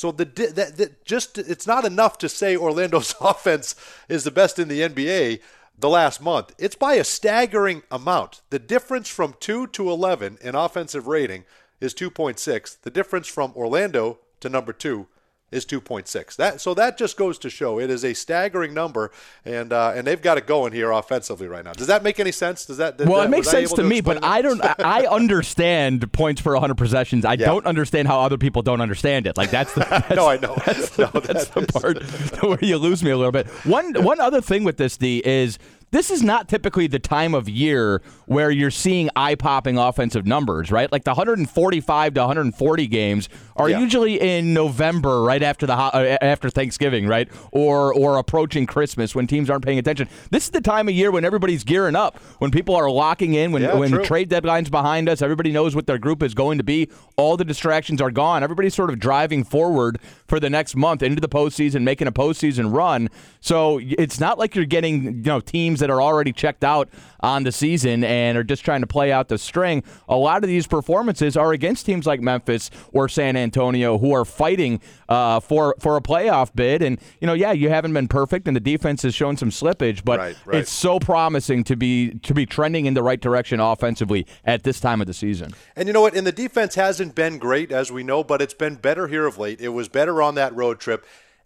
So 0.00 0.12
the, 0.12 0.24
that, 0.24 0.78
that 0.78 1.04
just 1.04 1.36
it's 1.36 1.66
not 1.66 1.84
enough 1.84 2.16
to 2.18 2.28
say 2.30 2.56
Orlando's 2.56 3.14
offense 3.20 3.74
is 4.08 4.24
the 4.24 4.30
best 4.30 4.58
in 4.58 4.68
the 4.68 4.80
NBA 4.80 5.40
the 5.78 5.90
last 5.90 6.22
month. 6.22 6.54
It's 6.58 6.74
by 6.74 6.94
a 6.94 7.04
staggering 7.04 7.82
amount. 7.90 8.40
The 8.48 8.58
difference 8.58 9.10
from 9.10 9.34
2 9.40 9.66
to 9.66 9.90
11 9.90 10.38
in 10.40 10.54
offensive 10.54 11.06
rating 11.06 11.44
is 11.82 11.92
2.6. 11.92 12.80
The 12.80 12.90
difference 12.90 13.28
from 13.28 13.52
Orlando 13.54 14.20
to 14.40 14.48
number 14.48 14.72
2 14.72 15.06
is 15.50 15.66
2.6. 15.66 16.36
That 16.36 16.60
so 16.60 16.74
that 16.74 16.96
just 16.96 17.16
goes 17.16 17.38
to 17.38 17.50
show 17.50 17.78
it 17.78 17.90
is 17.90 18.04
a 18.04 18.14
staggering 18.14 18.74
number, 18.74 19.10
and 19.44 19.72
uh, 19.72 19.92
and 19.94 20.06
they've 20.06 20.20
got 20.20 20.38
it 20.38 20.46
going 20.46 20.72
here 20.72 20.90
offensively 20.90 21.48
right 21.48 21.64
now. 21.64 21.72
Does 21.72 21.88
that 21.88 22.02
make 22.02 22.20
any 22.20 22.32
sense? 22.32 22.64
Does 22.64 22.76
that? 22.76 22.98
well, 22.98 23.18
that, 23.18 23.26
it 23.26 23.30
makes 23.30 23.48
sense 23.48 23.72
to, 23.74 23.82
me, 23.82 24.00
but 24.00 24.22
I 24.24 24.42
don't. 24.42 24.60
I 24.62 25.06
understand 25.10 26.12
points 26.12 26.40
per 26.40 26.52
100 26.52 26.76
possessions. 26.76 27.24
I 27.24 27.34
yeah. 27.34 27.46
don't 27.46 27.66
understand 27.66 28.08
how 28.08 28.20
other 28.20 28.38
people 28.38 28.62
don't 28.62 28.80
understand 28.80 29.26
it. 29.26 29.36
Like 29.36 29.50
that's 29.50 29.74
the 29.74 29.80
that's, 29.80 30.10
no, 30.16 30.28
I 30.28 30.36
know. 30.36 30.56
That's, 30.70 30.90
the, 30.90 31.10
no, 31.12 31.20
that's 31.20 31.48
the 31.48 31.66
part 31.66 32.02
where 32.42 32.58
you 32.60 32.76
lose 32.76 33.02
me 33.02 33.10
a 33.10 33.16
little 33.16 33.32
bit. 33.32 33.46
One 33.64 33.94
one 34.04 34.20
other 34.20 34.40
thing 34.40 34.64
with 34.64 34.76
this 34.76 34.96
D 34.96 35.22
is 35.24 35.58
this 35.90 36.10
is 36.10 36.22
not 36.22 36.48
typically 36.48 36.86
the 36.86 36.98
time 36.98 37.34
of 37.34 37.48
year 37.48 38.02
where 38.26 38.50
you're 38.50 38.70
seeing 38.70 39.10
eye 39.16 39.34
popping 39.34 39.76
offensive 39.76 40.26
numbers, 40.26 40.70
right? 40.70 40.90
Like 40.90 41.04
the 41.04 41.10
145 41.10 42.14
to 42.14 42.20
140 42.20 42.86
games 42.86 43.28
are 43.56 43.68
yeah. 43.68 43.80
usually 43.80 44.20
in 44.20 44.54
November, 44.54 45.22
right 45.22 45.42
after 45.42 45.66
the 45.66 45.74
uh, 45.74 46.18
after 46.20 46.48
Thanksgiving, 46.48 47.06
right, 47.06 47.28
or 47.50 47.92
or 47.92 48.18
approaching 48.18 48.66
Christmas 48.66 49.14
when 49.14 49.26
teams 49.26 49.50
aren't 49.50 49.64
paying 49.64 49.78
attention. 49.78 50.08
This 50.30 50.44
is 50.44 50.50
the 50.50 50.60
time 50.60 50.88
of 50.88 50.94
year 50.94 51.10
when 51.10 51.24
everybody's 51.24 51.64
gearing 51.64 51.96
up, 51.96 52.18
when 52.38 52.50
people 52.50 52.76
are 52.76 52.90
locking 52.90 53.34
in, 53.34 53.52
when 53.52 53.62
yeah, 53.62 53.74
when 53.74 53.90
true. 53.90 54.04
trade 54.04 54.30
deadlines 54.30 54.70
behind 54.70 55.08
us, 55.08 55.22
everybody 55.22 55.50
knows 55.50 55.74
what 55.74 55.86
their 55.86 55.98
group 55.98 56.22
is 56.22 56.34
going 56.34 56.58
to 56.58 56.64
be. 56.64 56.88
All 57.16 57.36
the 57.36 57.44
distractions 57.44 58.00
are 58.00 58.10
gone. 58.10 58.42
Everybody's 58.42 58.74
sort 58.74 58.90
of 58.90 58.98
driving 58.98 59.44
forward 59.44 59.98
for 60.26 60.38
the 60.38 60.48
next 60.48 60.76
month 60.76 61.02
into 61.02 61.20
the 61.20 61.28
postseason, 61.28 61.82
making 61.82 62.06
a 62.06 62.12
postseason 62.12 62.74
run. 62.74 63.08
So 63.40 63.80
it's 63.82 64.20
not 64.20 64.38
like 64.38 64.54
you're 64.54 64.64
getting 64.64 65.02
you 65.02 65.22
know 65.22 65.40
teams 65.40 65.79
that 65.80 65.90
are 65.90 66.00
already 66.00 66.32
checked 66.32 66.64
out 66.64 66.88
on 67.20 67.42
the 67.42 67.52
season 67.52 68.04
and 68.04 68.38
are 68.38 68.44
just 68.44 68.64
trying 68.64 68.80
to 68.80 68.86
play 68.86 69.12
out 69.12 69.28
the 69.28 69.38
string. 69.38 69.82
A 70.08 70.16
lot 70.16 70.42
of 70.42 70.48
these 70.48 70.66
performances 70.66 71.36
are 71.36 71.52
against 71.52 71.86
teams 71.86 72.06
like 72.06 72.20
Memphis 72.20 72.70
or 72.92 73.08
San 73.08 73.36
Antonio 73.36 73.98
who 73.98 74.12
are 74.12 74.24
fighting 74.24 74.80
uh, 75.08 75.40
for 75.40 75.74
for 75.78 75.96
a 75.96 76.00
playoff 76.00 76.54
bid. 76.54 76.82
And 76.82 76.98
you 77.20 77.26
know, 77.26 77.34
yeah, 77.34 77.52
you 77.52 77.68
haven't 77.68 77.92
been 77.92 78.08
perfect, 78.08 78.46
and 78.46 78.56
the 78.56 78.60
defense 78.60 79.02
has 79.02 79.14
shown 79.14 79.36
some 79.36 79.50
slippage, 79.50 80.04
but 80.04 80.18
right, 80.18 80.36
right. 80.44 80.58
it's 80.60 80.72
so 80.72 80.98
promising 80.98 81.64
to 81.64 81.76
be 81.76 82.10
to 82.20 82.34
be 82.34 82.46
trending 82.46 82.86
in 82.86 82.94
the 82.94 83.02
right 83.02 83.20
direction 83.20 83.60
offensively 83.60 84.26
at 84.44 84.62
this 84.62 84.80
time 84.80 85.00
of 85.00 85.06
the 85.06 85.14
season. 85.14 85.52
And 85.76 85.88
you 85.88 85.92
know 85.92 86.00
what? 86.00 86.14
And 86.14 86.26
the 86.26 86.32
defense 86.32 86.74
hasn't 86.74 87.14
been 87.14 87.38
great, 87.38 87.72
as 87.72 87.92
we 87.92 88.02
know, 88.02 88.24
but 88.24 88.40
it's 88.40 88.54
been 88.54 88.76
better 88.76 89.08
here 89.08 89.26
of 89.26 89.38
late. 89.38 89.60
It 89.60 89.70
was 89.70 89.88
better 89.88 90.22
on 90.22 90.34
that 90.36 90.54
road 90.54 90.80
trip 90.80 91.04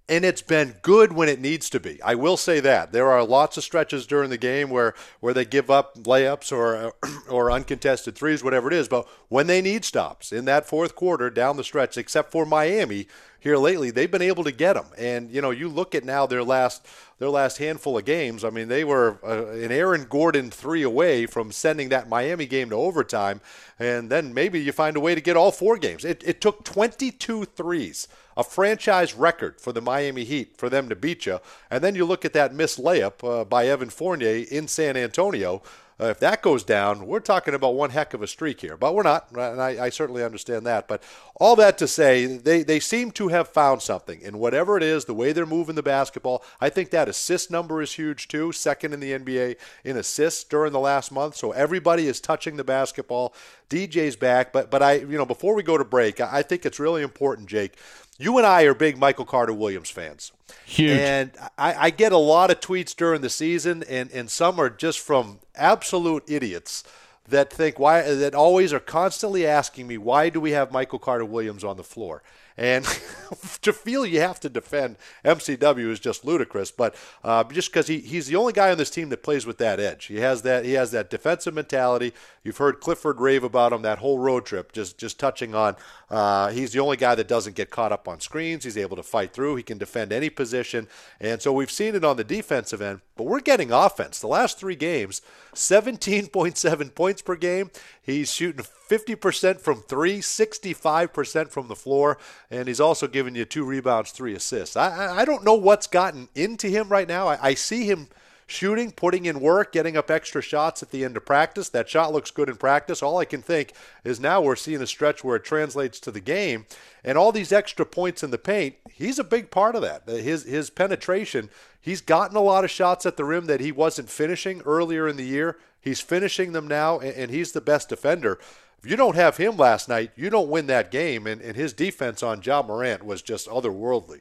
and 0.09 0.25
it's 0.25 0.43
been 0.43 0.77
good 0.83 1.13
when 1.13 1.29
it 1.29 1.41
needs 1.41 1.71
to 1.71 1.81
be. 1.81 2.01
I 2.03 2.15
will 2.15 2.37
say 2.37 2.61
that 2.61 2.93
there 2.93 3.11
are 3.11 3.25
lots 3.25 3.57
of 3.57 3.65
stretches 3.65 4.07
during 4.07 4.29
the 4.29 4.39
game 4.39 4.69
where 4.69 4.95
where 5.21 5.33
they 5.33 5.45
give 5.45 5.71
up 5.71 5.95
layups 5.97 6.53
or 6.53 6.93
or 7.29 7.51
uncontested 7.51 8.15
threes, 8.15 8.45
whatever 8.45 8.69
it 8.69 8.75
is. 8.75 8.89
But 8.89 9.09
when 9.29 9.47
they 9.47 9.63
need 9.63 9.85
stops 9.85 10.33
in 10.33 10.45
that 10.45 10.67
fourth 10.67 10.95
quarter 10.95 11.31
down 11.31 11.57
the 11.57 11.65
stretch, 11.65 11.97
except 11.97 12.31
for 12.31 12.45
Miami, 12.45 13.07
here 13.45 13.59
lately, 13.59 13.91
they've 13.91 14.11
been 14.11 14.23
able 14.23 14.43
to 14.45 14.53
get 14.53 14.73
them. 14.73 14.87
And 14.97 15.31
you 15.31 15.43
know, 15.43 15.51
you 15.51 15.69
look 15.69 15.95
at 15.95 16.03
now 16.03 16.25
their 16.25 16.43
last 16.43 16.85
their 17.19 17.29
last 17.29 17.59
handful 17.59 17.99
of 17.99 18.07
games. 18.07 18.43
I 18.43 18.49
mean, 18.49 18.69
they 18.69 18.85
were 18.85 19.19
uh, 19.23 19.49
an 19.49 19.71
Aaron 19.71 20.07
Gordon 20.09 20.51
three 20.51 20.83
away 20.83 21.27
from 21.27 21.53
sending 21.53 21.91
that 21.91 22.09
Miami 22.09 22.47
game 22.47 22.71
to 22.71 22.77
overtime, 22.77 23.43
and 23.79 24.11
then 24.11 24.33
maybe 24.33 24.61
you 24.61 24.73
find 24.73 24.97
a 24.97 25.01
way 25.01 25.15
to 25.15 25.21
get 25.21 25.37
all 25.37 25.53
four 25.53 25.77
games. 25.77 26.07
It, 26.07 26.25
it 26.27 26.41
took 26.41 26.65
22 26.65 27.45
threes, 27.45 28.09
a 28.35 28.43
franchise 28.43 29.15
record 29.15 29.61
for 29.61 29.73
the 29.73 29.83
Miami 29.83 30.25
Heat 30.25 30.57
for 30.57 30.71
them 30.71 30.89
to 30.89 30.97
beat 30.97 31.27
you, 31.27 31.39
and 31.71 31.85
then 31.85 31.95
you 31.95 32.07
look 32.07 32.25
at 32.25 32.33
that 32.33 32.55
missed 32.55 32.83
layup 32.83 33.23
uh, 33.23 33.45
by 33.45 33.67
Evan 33.67 33.91
Fournier 33.91 34.47
in 34.51 34.69
San 34.69 34.97
Antonio. 34.97 35.63
Uh, 36.01 36.07
if 36.07 36.19
that 36.19 36.43
goes 36.43 36.65
down, 36.65 37.07
we're 37.07 37.21
talking 37.21 37.55
about 37.55 37.75
one 37.75 37.91
heck 37.91 38.15
of 38.15 38.23
a 38.23 38.27
streak 38.27 38.61
here. 38.61 38.77
But 38.77 38.95
we're 38.95 39.05
not, 39.05 39.31
and 39.33 39.63
I, 39.63 39.85
I, 39.85 39.91
certainly 39.91 40.25
understand 40.25 40.67
that. 40.67 40.89
But 40.89 41.03
all 41.37 41.55
that 41.57 41.79
to 41.79 41.87
say, 41.87 42.27
they, 42.27 42.65
they 42.65 42.81
seem 42.81 43.13
to 43.13 43.29
have 43.29 43.49
found 43.49 43.81
something. 43.81 44.21
And 44.25 44.41
whatever 44.41 44.77
it 44.77 44.83
is, 44.83 45.05
the 45.05 45.15
way 45.15 45.33
they're 45.33 45.47
moving 45.47 45.77
the 45.77 45.83
basketball, 45.83 46.43
I 46.61 46.69
think 46.69 46.91
that 46.91 47.09
assist 47.09 47.51
number 47.51 47.81
is 47.81 47.93
huge 47.93 48.27
too. 48.27 48.51
Second 48.51 48.93
in 48.93 49.01
the 49.01 49.13
NBA 49.13 49.57
in 49.85 49.97
assists 49.97 50.43
during 50.43 50.73
the 50.73 50.81
last 50.81 51.13
month. 51.13 51.37
So 51.37 51.53
everybody 51.53 52.09
is 52.09 52.21
touching 52.21 52.57
the 52.57 52.65
basketball. 52.65 53.33
DJ's 53.71 54.17
back. 54.17 54.53
But, 54.53 54.71
but 54.71 54.83
I, 54.83 54.95
you 54.95 55.19
know, 55.19 55.27
before 55.27 55.55
we 55.55 55.63
go 55.63 55.79
to 55.79 55.85
break, 55.85 56.21
I 56.21 56.43
think 56.43 56.65
it's 56.67 56.79
really 56.79 57.03
important, 57.03 57.49
Jake. 57.49 57.77
You 58.19 58.39
and 58.39 58.47
I 58.47 58.63
are 58.63 58.75
big 58.75 58.97
Michael 58.97 59.25
Carter 59.25 59.53
Williams 59.53 59.91
fans. 59.91 60.33
Huge. 60.67 60.97
And 60.97 61.33
I, 61.59 61.87
I, 61.87 61.91
get 61.91 62.13
a 62.13 62.19
lot 62.19 62.51
of 62.51 62.61
tweets 62.61 62.95
during 62.95 63.23
the 63.23 63.31
season, 63.31 63.83
and, 63.89 64.11
and 64.13 64.31
some 64.31 64.61
are 64.61 64.71
just 64.71 65.01
from 65.01 65.41
absolute 65.57 66.23
idiots 66.29 66.85
that 67.29 67.53
think 67.53 67.79
why 67.79 68.03
that 68.03 68.35
always 68.35 68.73
are 68.73 68.81
constantly 68.81 69.47
asking 69.47 69.87
me 69.87 69.99
why 69.99 70.29
do 70.29 70.41
we 70.41 70.53
have 70.53 70.71
Michael 70.71 70.99
Carter 70.99 71.25
Williams 71.25 71.65
on 71.65 71.77
the 71.77 71.85
floor. 71.85 72.23
And 72.57 72.85
to 73.63 73.73
feel 73.73 74.07
you 74.07 74.21
have 74.21 74.39
to 74.41 74.49
defend 74.49 74.97
MCW 75.25 75.91
is 75.91 75.99
just 75.99 76.25
ludicrous. 76.25 76.71
But 76.71 76.95
uh, 77.25 77.43
just 77.45 77.71
because 77.71 77.89
he, 77.89 77.99
he's 77.99 78.29
the 78.29 78.37
only 78.37 78.53
guy 78.53 78.71
on 78.71 78.79
this 78.79 78.91
team 78.91 79.09
that 79.09 79.23
plays 79.23 79.45
with 79.45 79.59
that 79.59 79.81
edge, 79.81 80.07
he 80.07 80.17
has 80.17 80.43
that 80.43 80.65
he 80.65 80.73
has 80.73 80.93
that 80.93 81.11
defensive 81.11 81.55
mentality. 81.55 82.13
You've 82.45 82.59
heard 82.59 82.81
Clifford 82.81 83.21
rave 83.21 83.43
about 83.43 83.73
him 83.73 83.83
that 83.83 83.99
whole 83.99 84.19
road 84.19 84.47
trip. 84.47 84.73
Just 84.73 84.99
just 84.99 85.19
touching 85.19 85.55
on, 85.55 85.75
uh, 86.11 86.51
he's 86.51 86.73
the 86.73 86.81
only 86.81 86.97
guy 86.97 87.15
that 87.17 87.27
doesn't 87.27 87.57
get 87.57 87.71
caught 87.71 87.91
up 87.91 88.07
on 88.07 88.21
screens. 88.21 88.65
He's 88.65 88.77
able 88.77 88.97
to 88.97 89.03
fight 89.03 89.33
through. 89.33 89.57
He 89.57 89.63
can 89.65 89.79
defend 89.79 90.13
any 90.13 90.31
position. 90.31 90.87
And 91.21 91.43
so 91.43 91.53
we've 91.53 91.71
seen 91.71 91.97
it 91.97 92.05
on 92.05 92.17
the 92.17 92.25
defensive 92.25 92.81
end. 92.81 93.01
But 93.17 93.25
we're 93.25 93.41
getting 93.41 93.73
offense. 93.73 94.21
The 94.21 94.27
last 94.27 94.59
three 94.59 94.75
games, 94.75 95.23
17.7 95.55 96.95
points 96.95 97.23
per 97.23 97.37
game. 97.37 97.71
He's 98.03 98.33
shooting 98.33 98.65
50% 98.89 99.61
from 99.61 99.83
three, 99.83 100.19
65% 100.19 101.51
from 101.51 101.69
the 101.69 101.77
floor, 101.77 102.19
and 102.51 102.69
he's 102.69 102.81
also 102.81 103.07
giving 103.07 103.35
you 103.35 103.45
two 103.45 103.65
rebounds, 103.65 104.11
three 104.11 104.35
assists. 104.35 104.77
I, 104.77 105.21
I 105.21 105.25
don't 105.25 105.45
know 105.45 105.55
what's 105.55 105.87
gotten 105.87 106.29
into 106.35 106.69
him 106.69 106.89
right 106.89 107.09
now. 107.09 107.29
I, 107.29 107.49
I 107.49 107.55
see 107.55 107.85
him 107.87 108.09
shooting, 108.47 108.93
putting 108.93 109.25
in 109.27 109.41
work, 109.41 109.73
getting 109.73 109.97
up 109.97 110.11
extra 110.11 110.43
shots 110.43 110.83
at 110.83 110.91
the 110.91 111.05
end 111.05 111.17
of 111.17 111.25
practice. 111.25 111.69
That 111.71 111.89
shot 111.89 112.13
looks 112.13 112.31
good 112.31 112.49
in 112.49 112.57
practice. 112.57 113.03
All 113.03 113.19
I 113.19 113.25
can 113.25 113.43
think 113.43 113.73
is 114.05 114.21
now 114.21 114.41
we're 114.41 114.57
seeing 114.57 114.83
a 114.83 114.87
stretch 114.87 115.25
where 115.25 115.37
it 115.37 115.45
translates 115.45 115.99
to 116.01 116.11
the 116.11 116.21
game. 116.21 116.67
And 117.03 117.17
all 117.17 117.33
these 117.33 117.53
extra 117.53 117.87
points 117.87 118.23
in 118.23 118.31
the 118.31 118.39
paint, 118.39 118.77
he's 118.93 119.19
a 119.19 119.25
big 119.25 119.51
part 119.51 119.75
of 119.75 119.83
that. 119.83 120.07
His 120.07 120.45
his 120.45 120.71
penetration, 120.71 121.51
he's 121.81 122.01
gotten 122.01 122.37
a 122.37 122.41
lot 122.41 122.65
of 122.65 122.71
shots 122.71 123.07
at 123.07 123.17
the 123.17 123.25
rim 123.25 123.47
that 123.47 123.61
he 123.61 123.73
wasn't 123.73 124.11
finishing 124.11 124.63
earlier 124.63 125.09
in 125.09 125.17
the 125.17 125.25
year. 125.25 125.57
He's 125.81 126.01
finishing 126.01 126.53
them 126.53 126.67
now, 126.67 126.99
and 126.99 127.31
he's 127.31 127.53
the 127.53 127.61
best 127.61 127.91
defender. 127.91 128.39
If 128.85 128.91
you 128.91 128.99
don't 128.99 129.17
have 129.17 129.39
him 129.39 129.57
last 129.57 129.89
night, 129.89 130.11
you 130.15 130.29
don't 130.29 130.51
win 130.51 130.67
that 130.67 130.91
game. 130.91 131.27
And, 131.27 131.41
and 131.41 131.57
his 131.57 131.73
defense 131.73 132.23
on 132.23 132.43
Ja 132.43 132.63
Morant 132.63 133.03
was 133.03 133.23
just 133.23 133.49
otherworldly. 133.49 134.21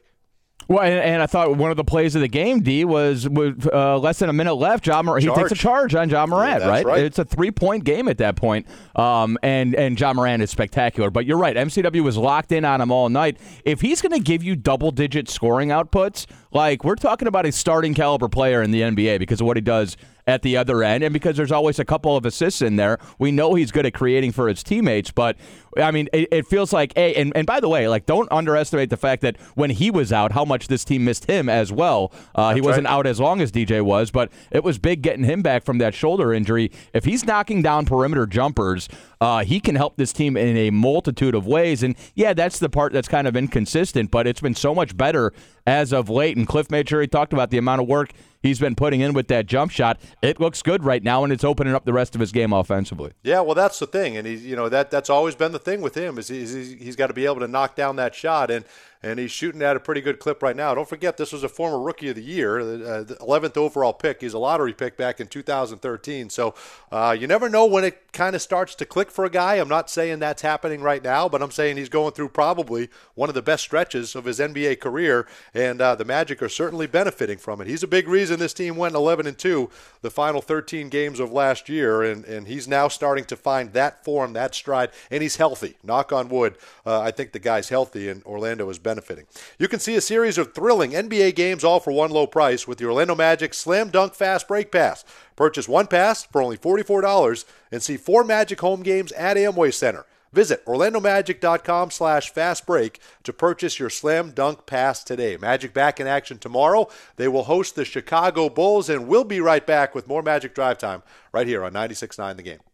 Well, 0.68 0.82
and, 0.82 0.94
and, 0.94 1.22
I 1.22 1.26
thought 1.26 1.54
one 1.58 1.70
of 1.70 1.76
the 1.76 1.84
plays 1.84 2.14
of 2.14 2.22
the 2.22 2.28
game, 2.28 2.60
D, 2.60 2.86
was 2.86 3.28
with 3.28 3.68
uh, 3.70 3.98
less 3.98 4.20
than 4.20 4.30
a 4.30 4.32
minute 4.32 4.54
left. 4.54 4.86
Ja 4.86 5.02
Morant, 5.02 5.22
he 5.22 5.30
takes 5.30 5.52
a 5.52 5.54
charge 5.54 5.94
on 5.94 6.08
Ja 6.08 6.24
Morant, 6.24 6.62
yeah, 6.62 6.68
right? 6.68 6.86
right? 6.86 7.04
It's 7.04 7.18
a 7.18 7.24
three 7.26 7.50
point 7.50 7.84
game 7.84 8.08
at 8.08 8.16
that 8.18 8.36
point. 8.36 8.66
Um, 8.96 9.36
and 9.42 9.74
and 9.74 10.00
Ja 10.00 10.14
Morant 10.14 10.42
is 10.42 10.50
spectacular. 10.50 11.10
But 11.10 11.26
you're 11.26 11.36
right, 11.36 11.54
MCW 11.54 12.02
was 12.02 12.16
locked 12.16 12.50
in 12.50 12.64
on 12.64 12.80
him 12.80 12.90
all 12.90 13.10
night. 13.10 13.36
If 13.66 13.82
he's 13.82 14.00
going 14.00 14.12
to 14.12 14.20
give 14.20 14.42
you 14.42 14.56
double 14.56 14.90
digit 14.90 15.28
scoring 15.28 15.68
outputs, 15.68 16.24
like 16.54 16.84
we're 16.84 16.94
talking 16.94 17.28
about 17.28 17.44
a 17.44 17.52
starting 17.52 17.92
caliber 17.92 18.28
player 18.28 18.62
in 18.62 18.70
the 18.70 18.80
NBA 18.80 19.18
because 19.18 19.40
of 19.40 19.46
what 19.46 19.56
he 19.56 19.60
does 19.60 19.96
at 20.26 20.42
the 20.42 20.56
other 20.56 20.82
end. 20.82 21.04
And 21.04 21.12
because 21.12 21.36
there's 21.36 21.52
always 21.52 21.78
a 21.78 21.84
couple 21.84 22.16
of 22.16 22.24
assists 22.24 22.62
in 22.62 22.76
there, 22.76 22.98
we 23.18 23.30
know 23.30 23.54
he's 23.54 23.70
good 23.70 23.86
at 23.86 23.94
creating 23.94 24.32
for 24.32 24.48
his 24.48 24.62
teammates. 24.62 25.10
But 25.10 25.36
I 25.76 25.90
mean, 25.90 26.08
it, 26.12 26.28
it 26.32 26.46
feels 26.46 26.72
like 26.72 26.92
a. 26.96 27.14
And, 27.14 27.32
and 27.36 27.46
by 27.46 27.60
the 27.60 27.68
way, 27.68 27.88
like 27.88 28.06
don't 28.06 28.30
underestimate 28.30 28.90
the 28.90 28.96
fact 28.96 29.22
that 29.22 29.36
when 29.54 29.70
he 29.70 29.90
was 29.90 30.12
out, 30.12 30.32
how 30.32 30.44
much 30.44 30.68
this 30.68 30.84
team 30.84 31.04
missed 31.04 31.26
him 31.26 31.48
as 31.48 31.72
well. 31.72 32.12
Uh, 32.34 32.54
he 32.54 32.60
wasn't 32.60 32.86
right. 32.86 32.94
out 32.94 33.06
as 33.06 33.20
long 33.20 33.40
as 33.40 33.52
DJ 33.52 33.82
was, 33.82 34.10
but 34.10 34.30
it 34.50 34.64
was 34.64 34.78
big 34.78 35.02
getting 35.02 35.24
him 35.24 35.42
back 35.42 35.64
from 35.64 35.78
that 35.78 35.94
shoulder 35.94 36.32
injury. 36.32 36.70
If 36.92 37.04
he's 37.04 37.24
knocking 37.24 37.62
down 37.62 37.84
perimeter 37.86 38.26
jumpers, 38.26 38.88
uh, 39.24 39.42
he 39.42 39.58
can 39.58 39.74
help 39.74 39.96
this 39.96 40.12
team 40.12 40.36
in 40.36 40.54
a 40.54 40.68
multitude 40.68 41.34
of 41.34 41.46
ways. 41.46 41.82
And 41.82 41.96
yeah, 42.14 42.34
that's 42.34 42.58
the 42.58 42.68
part 42.68 42.92
that's 42.92 43.08
kind 43.08 43.26
of 43.26 43.34
inconsistent, 43.34 44.10
but 44.10 44.26
it's 44.26 44.42
been 44.42 44.54
so 44.54 44.74
much 44.74 44.94
better 44.98 45.32
as 45.66 45.94
of 45.94 46.10
late. 46.10 46.36
And 46.36 46.46
Cliff 46.46 46.70
made 46.70 46.90
sure 46.90 47.00
he 47.00 47.06
talked 47.06 47.32
about 47.32 47.48
the 47.48 47.56
amount 47.56 47.80
of 47.80 47.88
work 47.88 48.10
he's 48.42 48.58
been 48.58 48.74
putting 48.74 49.00
in 49.00 49.14
with 49.14 49.28
that 49.28 49.46
jump 49.46 49.70
shot. 49.70 49.98
It 50.20 50.40
looks 50.40 50.60
good 50.60 50.84
right 50.84 51.02
now, 51.02 51.24
and 51.24 51.32
it's 51.32 51.42
opening 51.42 51.74
up 51.74 51.86
the 51.86 51.94
rest 51.94 52.14
of 52.14 52.20
his 52.20 52.32
game 52.32 52.52
offensively. 52.52 53.12
Yeah, 53.22 53.40
well, 53.40 53.54
that's 53.54 53.78
the 53.78 53.86
thing, 53.86 54.18
and 54.18 54.26
he's 54.26 54.44
you 54.44 54.56
know 54.56 54.68
that 54.68 54.90
that's 54.90 55.08
always 55.08 55.34
been 55.34 55.52
the 55.52 55.58
thing 55.58 55.80
with 55.80 55.96
him 55.96 56.18
is 56.18 56.28
he's, 56.28 56.52
he's 56.52 56.94
got 56.94 57.06
to 57.06 57.14
be 57.14 57.24
able 57.24 57.40
to 57.40 57.48
knock 57.48 57.74
down 57.74 57.96
that 57.96 58.14
shot 58.14 58.50
and 58.50 58.66
and 59.04 59.18
he's 59.18 59.30
shooting 59.30 59.60
at 59.60 59.76
a 59.76 59.80
pretty 59.80 60.00
good 60.00 60.18
clip 60.18 60.42
right 60.42 60.56
now. 60.56 60.74
Don't 60.74 60.88
forget, 60.88 61.18
this 61.18 61.30
was 61.30 61.44
a 61.44 61.48
former 61.48 61.78
Rookie 61.78 62.08
of 62.08 62.16
the 62.16 62.22
Year, 62.22 62.58
uh, 62.60 63.02
the 63.02 63.16
11th 63.20 63.58
overall 63.58 63.92
pick. 63.92 64.22
He's 64.22 64.32
a 64.32 64.38
lottery 64.38 64.72
pick 64.72 64.96
back 64.96 65.20
in 65.20 65.26
2013. 65.26 66.30
So 66.30 66.54
uh, 66.90 67.14
you 67.18 67.26
never 67.26 67.50
know 67.50 67.66
when 67.66 67.84
it 67.84 68.12
kind 68.12 68.34
of 68.34 68.40
starts 68.40 68.74
to 68.76 68.86
click 68.86 69.10
for 69.10 69.26
a 69.26 69.30
guy. 69.30 69.56
I'm 69.56 69.68
not 69.68 69.90
saying 69.90 70.20
that's 70.20 70.40
happening 70.40 70.80
right 70.80 71.04
now, 71.04 71.28
but 71.28 71.42
I'm 71.42 71.50
saying 71.50 71.76
he's 71.76 71.90
going 71.90 72.12
through 72.12 72.30
probably 72.30 72.88
one 73.14 73.28
of 73.28 73.34
the 73.34 73.42
best 73.42 73.62
stretches 73.62 74.14
of 74.14 74.24
his 74.24 74.38
NBA 74.38 74.80
career, 74.80 75.26
and 75.52 75.82
uh, 75.82 75.94
the 75.94 76.06
Magic 76.06 76.40
are 76.40 76.48
certainly 76.48 76.86
benefiting 76.86 77.36
from 77.36 77.60
it. 77.60 77.66
He's 77.66 77.82
a 77.82 77.88
big 77.88 78.08
reason 78.08 78.38
this 78.38 78.54
team 78.54 78.76
went 78.76 78.94
11 78.94 79.26
and 79.26 79.36
2 79.36 79.68
the 80.00 80.10
final 80.10 80.40
13 80.40 80.88
games 80.88 81.20
of 81.20 81.30
last 81.30 81.68
year, 81.68 82.02
and, 82.02 82.24
and 82.24 82.46
he's 82.46 82.66
now 82.66 82.88
starting 82.88 83.24
to 83.26 83.36
find 83.36 83.74
that 83.74 84.02
form, 84.04 84.32
that 84.32 84.54
stride, 84.54 84.90
and 85.10 85.22
he's 85.22 85.36
healthy. 85.36 85.76
Knock 85.82 86.10
on 86.12 86.30
wood. 86.30 86.56
Uh, 86.86 87.00
I 87.00 87.10
think 87.10 87.32
the 87.32 87.38
guy's 87.38 87.68
healthy, 87.68 88.08
and 88.08 88.22
Orlando 88.24 88.68
is 88.70 88.78
benefiting 88.78 88.93
benefiting. 88.94 89.26
You 89.58 89.66
can 89.66 89.80
see 89.80 89.96
a 89.96 90.00
series 90.00 90.38
of 90.38 90.54
thrilling 90.54 90.92
NBA 90.92 91.34
games 91.34 91.64
all 91.64 91.80
for 91.80 91.92
one 91.92 92.10
low 92.10 92.26
price 92.26 92.68
with 92.68 92.78
the 92.78 92.86
Orlando 92.86 93.16
Magic 93.16 93.52
Slam 93.52 93.90
Dunk 93.90 94.14
Fast 94.14 94.46
Break 94.46 94.70
Pass. 94.70 95.04
Purchase 95.34 95.68
one 95.68 95.88
pass 95.88 96.24
for 96.24 96.40
only 96.40 96.56
$44 96.56 97.44
and 97.72 97.82
see 97.82 97.96
four 97.96 98.22
Magic 98.22 98.60
home 98.60 98.82
games 98.82 99.10
at 99.12 99.36
Amway 99.36 99.74
Center. 99.74 100.06
Visit 100.32 100.64
orlandomagic.com 100.66 101.90
slash 101.92 102.32
fastbreak 102.32 102.96
to 103.22 103.32
purchase 103.32 103.78
your 103.78 103.90
slam 103.90 104.32
dunk 104.32 104.66
pass 104.66 105.04
today. 105.04 105.36
Magic 105.36 105.72
back 105.72 106.00
in 106.00 106.08
action 106.08 106.38
tomorrow. 106.38 106.88
They 107.16 107.28
will 107.28 107.44
host 107.44 107.76
the 107.76 107.84
Chicago 107.84 108.48
Bulls, 108.48 108.88
and 108.88 109.06
we'll 109.06 109.22
be 109.22 109.40
right 109.40 109.64
back 109.64 109.94
with 109.94 110.08
more 110.08 110.22
Magic 110.22 110.52
Drive 110.52 110.78
Time 110.78 111.04
right 111.32 111.46
here 111.46 111.62
on 111.62 111.72
96.9 111.72 112.36
The 112.36 112.42
Game. 112.42 112.73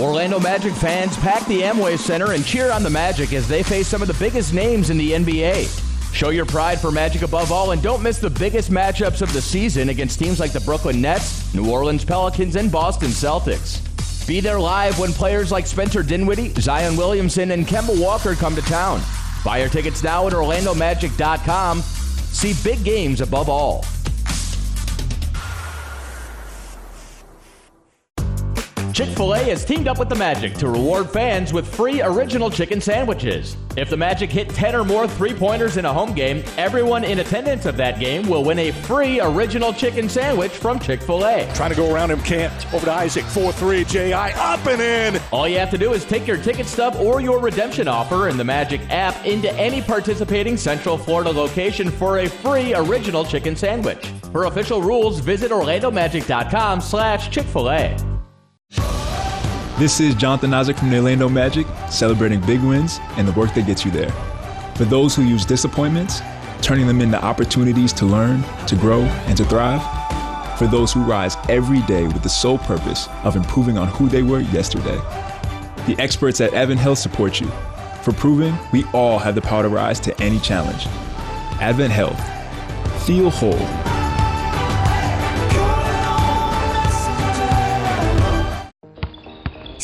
Orlando 0.00 0.40
Magic 0.40 0.72
fans 0.72 1.14
pack 1.18 1.46
the 1.46 1.60
Amway 1.60 1.98
Center 1.98 2.32
and 2.32 2.44
cheer 2.44 2.70
on 2.70 2.82
the 2.82 2.88
Magic 2.88 3.34
as 3.34 3.46
they 3.46 3.62
face 3.62 3.86
some 3.86 4.00
of 4.00 4.08
the 4.08 4.14
biggest 4.14 4.54
names 4.54 4.88
in 4.88 4.96
the 4.96 5.12
NBA. 5.12 6.14
Show 6.14 6.30
your 6.30 6.46
pride 6.46 6.80
for 6.80 6.90
Magic 6.90 7.20
above 7.20 7.52
all 7.52 7.72
and 7.72 7.82
don't 7.82 8.02
miss 8.02 8.18
the 8.18 8.30
biggest 8.30 8.70
matchups 8.70 9.20
of 9.20 9.30
the 9.34 9.42
season 9.42 9.90
against 9.90 10.18
teams 10.18 10.40
like 10.40 10.52
the 10.52 10.60
Brooklyn 10.60 11.02
Nets, 11.02 11.52
New 11.54 11.70
Orleans 11.70 12.04
Pelicans, 12.04 12.56
and 12.56 12.72
Boston 12.72 13.08
Celtics. 13.08 13.86
Be 14.26 14.40
there 14.40 14.58
live 14.58 14.98
when 14.98 15.12
players 15.12 15.52
like 15.52 15.66
Spencer 15.66 16.02
Dinwiddie, 16.02 16.54
Zion 16.60 16.96
Williamson, 16.96 17.50
and 17.50 17.66
Kemba 17.66 18.00
Walker 18.00 18.34
come 18.34 18.54
to 18.54 18.62
town. 18.62 19.02
Buy 19.44 19.58
your 19.58 19.68
tickets 19.68 20.02
now 20.02 20.26
at 20.26 20.32
OrlandoMagic.com. 20.32 21.82
See 21.82 22.54
big 22.64 22.82
games 22.84 23.20
above 23.20 23.50
all. 23.50 23.84
Chick 29.00 29.16
fil 29.16 29.34
A 29.34 29.38
has 29.44 29.64
teamed 29.64 29.88
up 29.88 29.98
with 29.98 30.10
the 30.10 30.14
Magic 30.14 30.52
to 30.56 30.68
reward 30.68 31.08
fans 31.08 31.54
with 31.54 31.66
free 31.66 32.02
original 32.02 32.50
chicken 32.50 32.82
sandwiches. 32.82 33.56
If 33.74 33.88
the 33.88 33.96
Magic 33.96 34.30
hit 34.30 34.50
10 34.50 34.74
or 34.74 34.84
more 34.84 35.08
three 35.08 35.32
pointers 35.32 35.78
in 35.78 35.86
a 35.86 35.92
home 35.92 36.12
game, 36.12 36.44
everyone 36.58 37.04
in 37.04 37.20
attendance 37.20 37.64
of 37.64 37.78
that 37.78 37.98
game 37.98 38.28
will 38.28 38.44
win 38.44 38.58
a 38.58 38.72
free 38.72 39.18
original 39.18 39.72
chicken 39.72 40.06
sandwich 40.06 40.52
from 40.52 40.78
Chick 40.78 41.00
fil 41.00 41.24
A. 41.24 41.50
Trying 41.54 41.70
to 41.70 41.76
go 41.76 41.90
around 41.94 42.10
him, 42.10 42.20
can't. 42.20 42.52
Over 42.74 42.84
to 42.84 42.92
Isaac, 42.92 43.24
4 43.24 43.52
3, 43.52 43.84
J.I. 43.84 44.32
up 44.32 44.66
and 44.66 44.82
in. 44.82 45.22
All 45.32 45.48
you 45.48 45.58
have 45.58 45.70
to 45.70 45.78
do 45.78 45.94
is 45.94 46.04
take 46.04 46.26
your 46.26 46.36
ticket 46.36 46.66
stub 46.66 46.94
or 46.96 47.22
your 47.22 47.40
redemption 47.40 47.88
offer 47.88 48.28
in 48.28 48.36
the 48.36 48.44
Magic 48.44 48.82
app 48.90 49.24
into 49.24 49.50
any 49.54 49.80
participating 49.80 50.58
Central 50.58 50.98
Florida 50.98 51.30
location 51.30 51.90
for 51.90 52.18
a 52.18 52.28
free 52.28 52.74
original 52.74 53.24
chicken 53.24 53.56
sandwich. 53.56 54.12
For 54.30 54.44
official 54.44 54.82
rules, 54.82 55.20
visit 55.20 55.52
OrlandoMagic.com 55.52 56.82
slash 56.82 57.30
Chick-fil-A. 57.30 58.09
This 59.80 59.98
is 59.98 60.14
Jonathan 60.14 60.52
Isaac 60.52 60.76
from 60.76 60.90
the 60.90 60.98
Orlando 60.98 61.26
Magic, 61.26 61.66
celebrating 61.88 62.38
big 62.42 62.60
wins 62.60 62.98
and 63.16 63.26
the 63.26 63.32
work 63.32 63.54
that 63.54 63.64
gets 63.64 63.82
you 63.82 63.90
there. 63.90 64.10
For 64.76 64.84
those 64.84 65.16
who 65.16 65.22
use 65.22 65.46
disappointments, 65.46 66.20
turning 66.60 66.86
them 66.86 67.00
into 67.00 67.18
opportunities 67.24 67.90
to 67.94 68.04
learn, 68.04 68.44
to 68.66 68.76
grow, 68.76 69.00
and 69.00 69.38
to 69.38 69.44
thrive. 69.46 69.80
For 70.58 70.66
those 70.66 70.92
who 70.92 71.02
rise 71.02 71.38
every 71.48 71.80
day 71.84 72.04
with 72.04 72.22
the 72.22 72.28
sole 72.28 72.58
purpose 72.58 73.08
of 73.24 73.36
improving 73.36 73.78
on 73.78 73.88
who 73.88 74.10
they 74.10 74.22
were 74.22 74.40
yesterday. 74.40 75.00
The 75.86 75.96
experts 75.98 76.42
at 76.42 76.52
Advent 76.52 76.80
Health 76.80 76.98
support 76.98 77.40
you 77.40 77.50
for 78.02 78.12
proving 78.12 78.54
we 78.74 78.84
all 78.92 79.18
have 79.18 79.34
the 79.34 79.40
power 79.40 79.62
to 79.62 79.70
rise 79.70 79.98
to 80.00 80.20
any 80.20 80.40
challenge. 80.40 80.88
Advent 81.58 81.90
Health. 81.90 82.20
Feel 83.06 83.30
whole. 83.30 83.89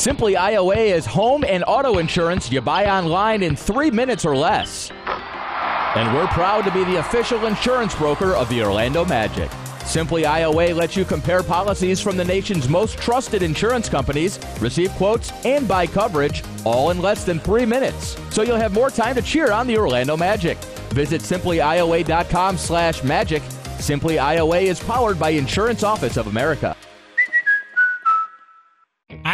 Simply 0.07 0.35
IOA 0.35 0.95
is 0.95 1.05
home 1.05 1.43
and 1.43 1.65
auto 1.67 1.99
insurance 1.99 2.49
you 2.53 2.61
buy 2.61 2.87
online 2.89 3.43
in 3.43 3.57
three 3.57 3.91
minutes 3.91 4.25
or 4.25 4.37
less. 4.37 4.93
And 5.97 6.15
we're 6.15 6.29
proud 6.29 6.63
to 6.63 6.71
be 6.71 6.85
the 6.85 7.01
official 7.01 7.45
insurance 7.45 7.93
broker 7.97 8.37
of 8.37 8.49
the 8.49 8.63
Orlando 8.63 9.05
Magic. 9.05 9.51
Simply 9.85 10.23
IOA 10.23 10.77
lets 10.77 10.97
you 10.97 11.05
compare 11.05 11.43
policies 11.43 12.01
from 12.01 12.17
the 12.17 12.25
nation's 12.25 12.69
most 12.69 12.99
trusted 12.99 13.43
insurance 13.43 13.89
companies, 13.89 14.39
receive 14.61 14.93
quotes, 14.93 15.33
and 15.45 15.67
buy 15.67 15.89
coverage 15.89 16.45
all 16.65 16.91
in 16.91 17.03
less 17.03 17.25
than 17.25 17.41
three 17.41 17.67
minutes. 17.67 18.17
So 18.31 18.43
you'll 18.43 18.59
have 18.59 18.73
more 18.73 18.91
time 18.91 19.17
to 19.17 19.23
cheer 19.23 19.51
on 19.51 19.67
the 19.67 19.77
Orlando 19.77 20.17
Magic. 20.17 20.57
Visit 20.95 21.21
simplyioa.com 21.21 22.59
slash 22.59 23.03
magic. 23.03 23.43
Simply 23.81 24.19
IOA 24.19 24.63
is 24.67 24.79
powered 24.79 25.19
by 25.19 25.31
Insurance 25.31 25.83
Office 25.83 26.17
of 26.17 26.29
America. 26.29 26.77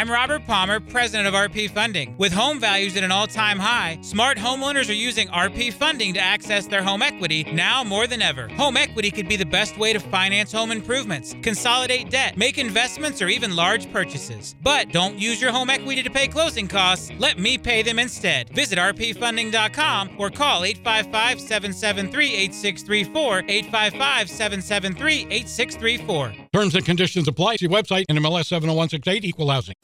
I'm 0.03 0.11
Robert 0.11 0.45
Palmer, 0.49 0.81
president 0.81 1.29
of 1.29 1.35
RP 1.35 1.71
Funding. 1.71 2.17
With 2.19 2.33
home 2.33 2.59
values 2.59 2.97
at 2.97 3.05
an 3.05 3.13
all 3.13 3.29
time 3.29 3.61
high, 3.61 4.01
smart 4.03 4.37
homeowners 4.37 4.91
are 4.91 4.95
using 4.95 5.29
RP 5.29 5.73
Funding 5.73 6.13
to 6.15 6.19
access 6.19 6.67
their 6.67 6.83
home 6.83 7.03
equity 7.03 7.45
now 7.45 7.85
more 7.85 8.09
than 8.09 8.21
ever. 8.21 8.49
Home 8.49 8.77
equity 8.77 9.13
could 9.13 9.29
be 9.29 9.37
the 9.37 9.47
best 9.47 9.79
way 9.79 9.93
to 9.93 10.01
finance 10.01 10.51
home 10.51 10.73
improvements, 10.73 11.37
consolidate 11.43 12.11
debt, 12.11 12.37
make 12.37 12.59
investments, 12.59 13.23
or 13.23 13.29
even 13.29 13.55
large 13.55 13.93
purchases. 13.93 14.57
But 14.61 14.91
don't 14.91 15.21
use 15.21 15.41
your 15.41 15.53
home 15.53 15.71
equity 15.71 16.03
to 16.03 16.11
pay 16.11 16.27
closing 16.27 16.67
costs. 16.67 17.13
Let 17.21 17.39
me 17.39 17.57
pay 17.57 17.83
them 17.83 18.01
instead. 18.01 18.51
Visit 18.51 18.79
rpfunding.com 18.79 20.17
or 20.19 20.31
call 20.31 20.65
855 20.65 21.41
773 21.41 22.35
8634. 22.35 23.39
855 23.49 24.29
773 24.29 25.27
8634. 25.31 26.35
Terms 26.53 26.75
and 26.75 26.85
conditions 26.85 27.29
apply. 27.29 27.55
See 27.55 27.69
website 27.69 28.07
NMLS 28.11 28.47
70168 28.47 29.25
Equal 29.25 29.49
Housing. 29.49 29.77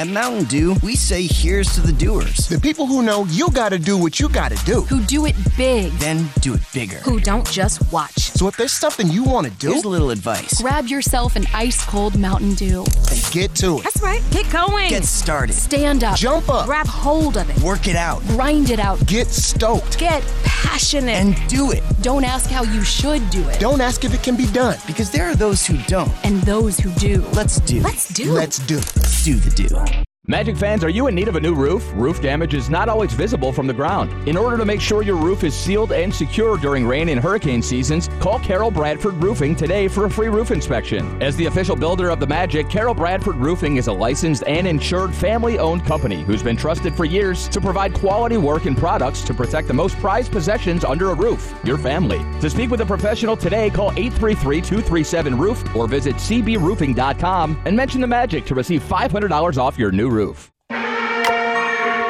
At 0.00 0.08
Mountain 0.08 0.44
Dew, 0.44 0.76
we 0.82 0.96
say 0.96 1.26
here's 1.26 1.74
to 1.74 1.82
the 1.82 1.92
doers. 1.92 2.48
The 2.48 2.58
people 2.58 2.86
who 2.86 3.02
know 3.02 3.26
you 3.26 3.50
gotta 3.50 3.78
do 3.78 3.98
what 3.98 4.18
you 4.18 4.30
gotta 4.30 4.56
do. 4.64 4.80
Who 4.82 5.02
do 5.02 5.26
it 5.26 5.34
big. 5.58 5.92
Then 5.94 6.26
do 6.40 6.54
it 6.54 6.62
bigger. 6.72 6.96
Who 7.00 7.20
don't 7.20 7.46
just 7.50 7.92
watch. 7.92 8.30
So 8.30 8.48
if 8.48 8.56
there's 8.56 8.72
something 8.72 9.08
you 9.08 9.24
wanna 9.24 9.50
do, 9.50 9.72
here's 9.72 9.84
a 9.84 9.88
little 9.90 10.08
advice. 10.08 10.62
Grab 10.62 10.86
yourself 10.86 11.36
an 11.36 11.44
ice 11.52 11.84
cold 11.84 12.18
Mountain 12.18 12.54
Dew. 12.54 12.80
And 13.10 13.30
get 13.30 13.54
to 13.56 13.80
it. 13.80 13.82
That's 13.82 14.00
right. 14.00 14.22
Get 14.30 14.50
going. 14.50 14.88
Get 14.88 15.04
started. 15.04 15.52
Stand 15.52 16.02
up. 16.02 16.16
Jump 16.16 16.48
up. 16.48 16.64
Grab 16.64 16.86
hold 16.86 17.36
of 17.36 17.50
it. 17.50 17.62
Work 17.62 17.86
it 17.86 17.96
out. 17.96 18.22
Grind 18.28 18.70
it 18.70 18.80
out. 18.80 19.04
Get 19.06 19.26
stoked. 19.26 19.98
Get 19.98 20.22
passionate. 20.44 21.16
And 21.16 21.36
do 21.46 21.72
it. 21.72 21.82
Don't 22.00 22.24
ask 22.24 22.48
how 22.48 22.62
you 22.62 22.82
should 22.84 23.28
do 23.28 23.46
it. 23.50 23.60
Don't 23.60 23.82
ask 23.82 24.02
if 24.02 24.14
it 24.14 24.22
can 24.22 24.34
be 24.34 24.46
done. 24.46 24.78
Because 24.86 25.10
there 25.10 25.26
are 25.26 25.34
those 25.34 25.66
who 25.66 25.76
don't. 25.88 26.10
And 26.24 26.40
those 26.44 26.78
who 26.78 26.90
do. 26.92 27.20
Let's 27.34 27.60
do. 27.60 27.82
Let's 27.82 28.08
do. 28.08 28.32
Let's 28.32 28.58
do. 28.60 28.76
Let's 28.76 29.19
do 29.19 29.19
the 29.24 29.50
do. 29.50 30.09
Magic 30.30 30.56
fans, 30.56 30.84
are 30.84 30.90
you 30.90 31.08
in 31.08 31.14
need 31.16 31.26
of 31.26 31.34
a 31.34 31.40
new 31.40 31.56
roof? 31.56 31.90
Roof 31.96 32.22
damage 32.22 32.54
is 32.54 32.70
not 32.70 32.88
always 32.88 33.12
visible 33.12 33.52
from 33.52 33.66
the 33.66 33.74
ground. 33.74 34.12
In 34.28 34.36
order 34.36 34.56
to 34.56 34.64
make 34.64 34.80
sure 34.80 35.02
your 35.02 35.16
roof 35.16 35.42
is 35.42 35.56
sealed 35.56 35.90
and 35.90 36.14
secure 36.14 36.56
during 36.56 36.86
rain 36.86 37.08
and 37.08 37.20
hurricane 37.20 37.60
seasons, 37.60 38.08
call 38.20 38.38
Carol 38.38 38.70
Bradford 38.70 39.14
Roofing 39.14 39.56
today 39.56 39.88
for 39.88 40.04
a 40.04 40.10
free 40.10 40.28
roof 40.28 40.52
inspection. 40.52 41.20
As 41.20 41.34
the 41.34 41.46
official 41.46 41.74
builder 41.74 42.10
of 42.10 42.20
the 42.20 42.28
Magic, 42.28 42.70
Carol 42.70 42.94
Bradford 42.94 43.34
Roofing 43.34 43.76
is 43.76 43.88
a 43.88 43.92
licensed 43.92 44.44
and 44.46 44.68
insured 44.68 45.12
family 45.12 45.58
owned 45.58 45.84
company 45.84 46.22
who's 46.22 46.44
been 46.44 46.56
trusted 46.56 46.94
for 46.94 47.04
years 47.04 47.48
to 47.48 47.60
provide 47.60 47.92
quality 47.92 48.36
work 48.36 48.66
and 48.66 48.78
products 48.78 49.22
to 49.22 49.34
protect 49.34 49.66
the 49.66 49.74
most 49.74 49.96
prized 49.96 50.30
possessions 50.30 50.84
under 50.84 51.10
a 51.10 51.14
roof 51.14 51.52
your 51.64 51.76
family. 51.76 52.24
To 52.40 52.48
speak 52.48 52.70
with 52.70 52.82
a 52.82 52.86
professional 52.86 53.36
today, 53.36 53.68
call 53.68 53.90
833 53.96 54.60
237 54.60 55.36
Roof 55.36 55.74
or 55.74 55.88
visit 55.88 56.14
cbroofing.com 56.14 57.60
and 57.64 57.76
mention 57.76 58.00
the 58.00 58.06
Magic 58.06 58.44
to 58.44 58.54
receive 58.54 58.80
$500 58.84 59.58
off 59.58 59.76
your 59.76 59.90
new 59.90 60.08
roof. 60.08 60.19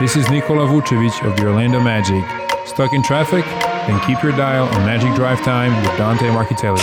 This 0.00 0.16
is 0.16 0.28
Nikola 0.30 0.66
Vucevic 0.66 1.24
of 1.24 1.36
the 1.36 1.46
Orlando 1.46 1.78
Magic. 1.78 2.24
Stuck 2.66 2.92
in 2.92 3.04
traffic? 3.04 3.44
Then 3.86 4.00
keep 4.00 4.20
your 4.20 4.32
dial 4.32 4.64
on 4.64 4.84
Magic 4.84 5.14
Drive 5.14 5.40
Time 5.42 5.76
with 5.80 5.96
Dante 5.96 6.26
Marchitelli. 6.30 6.80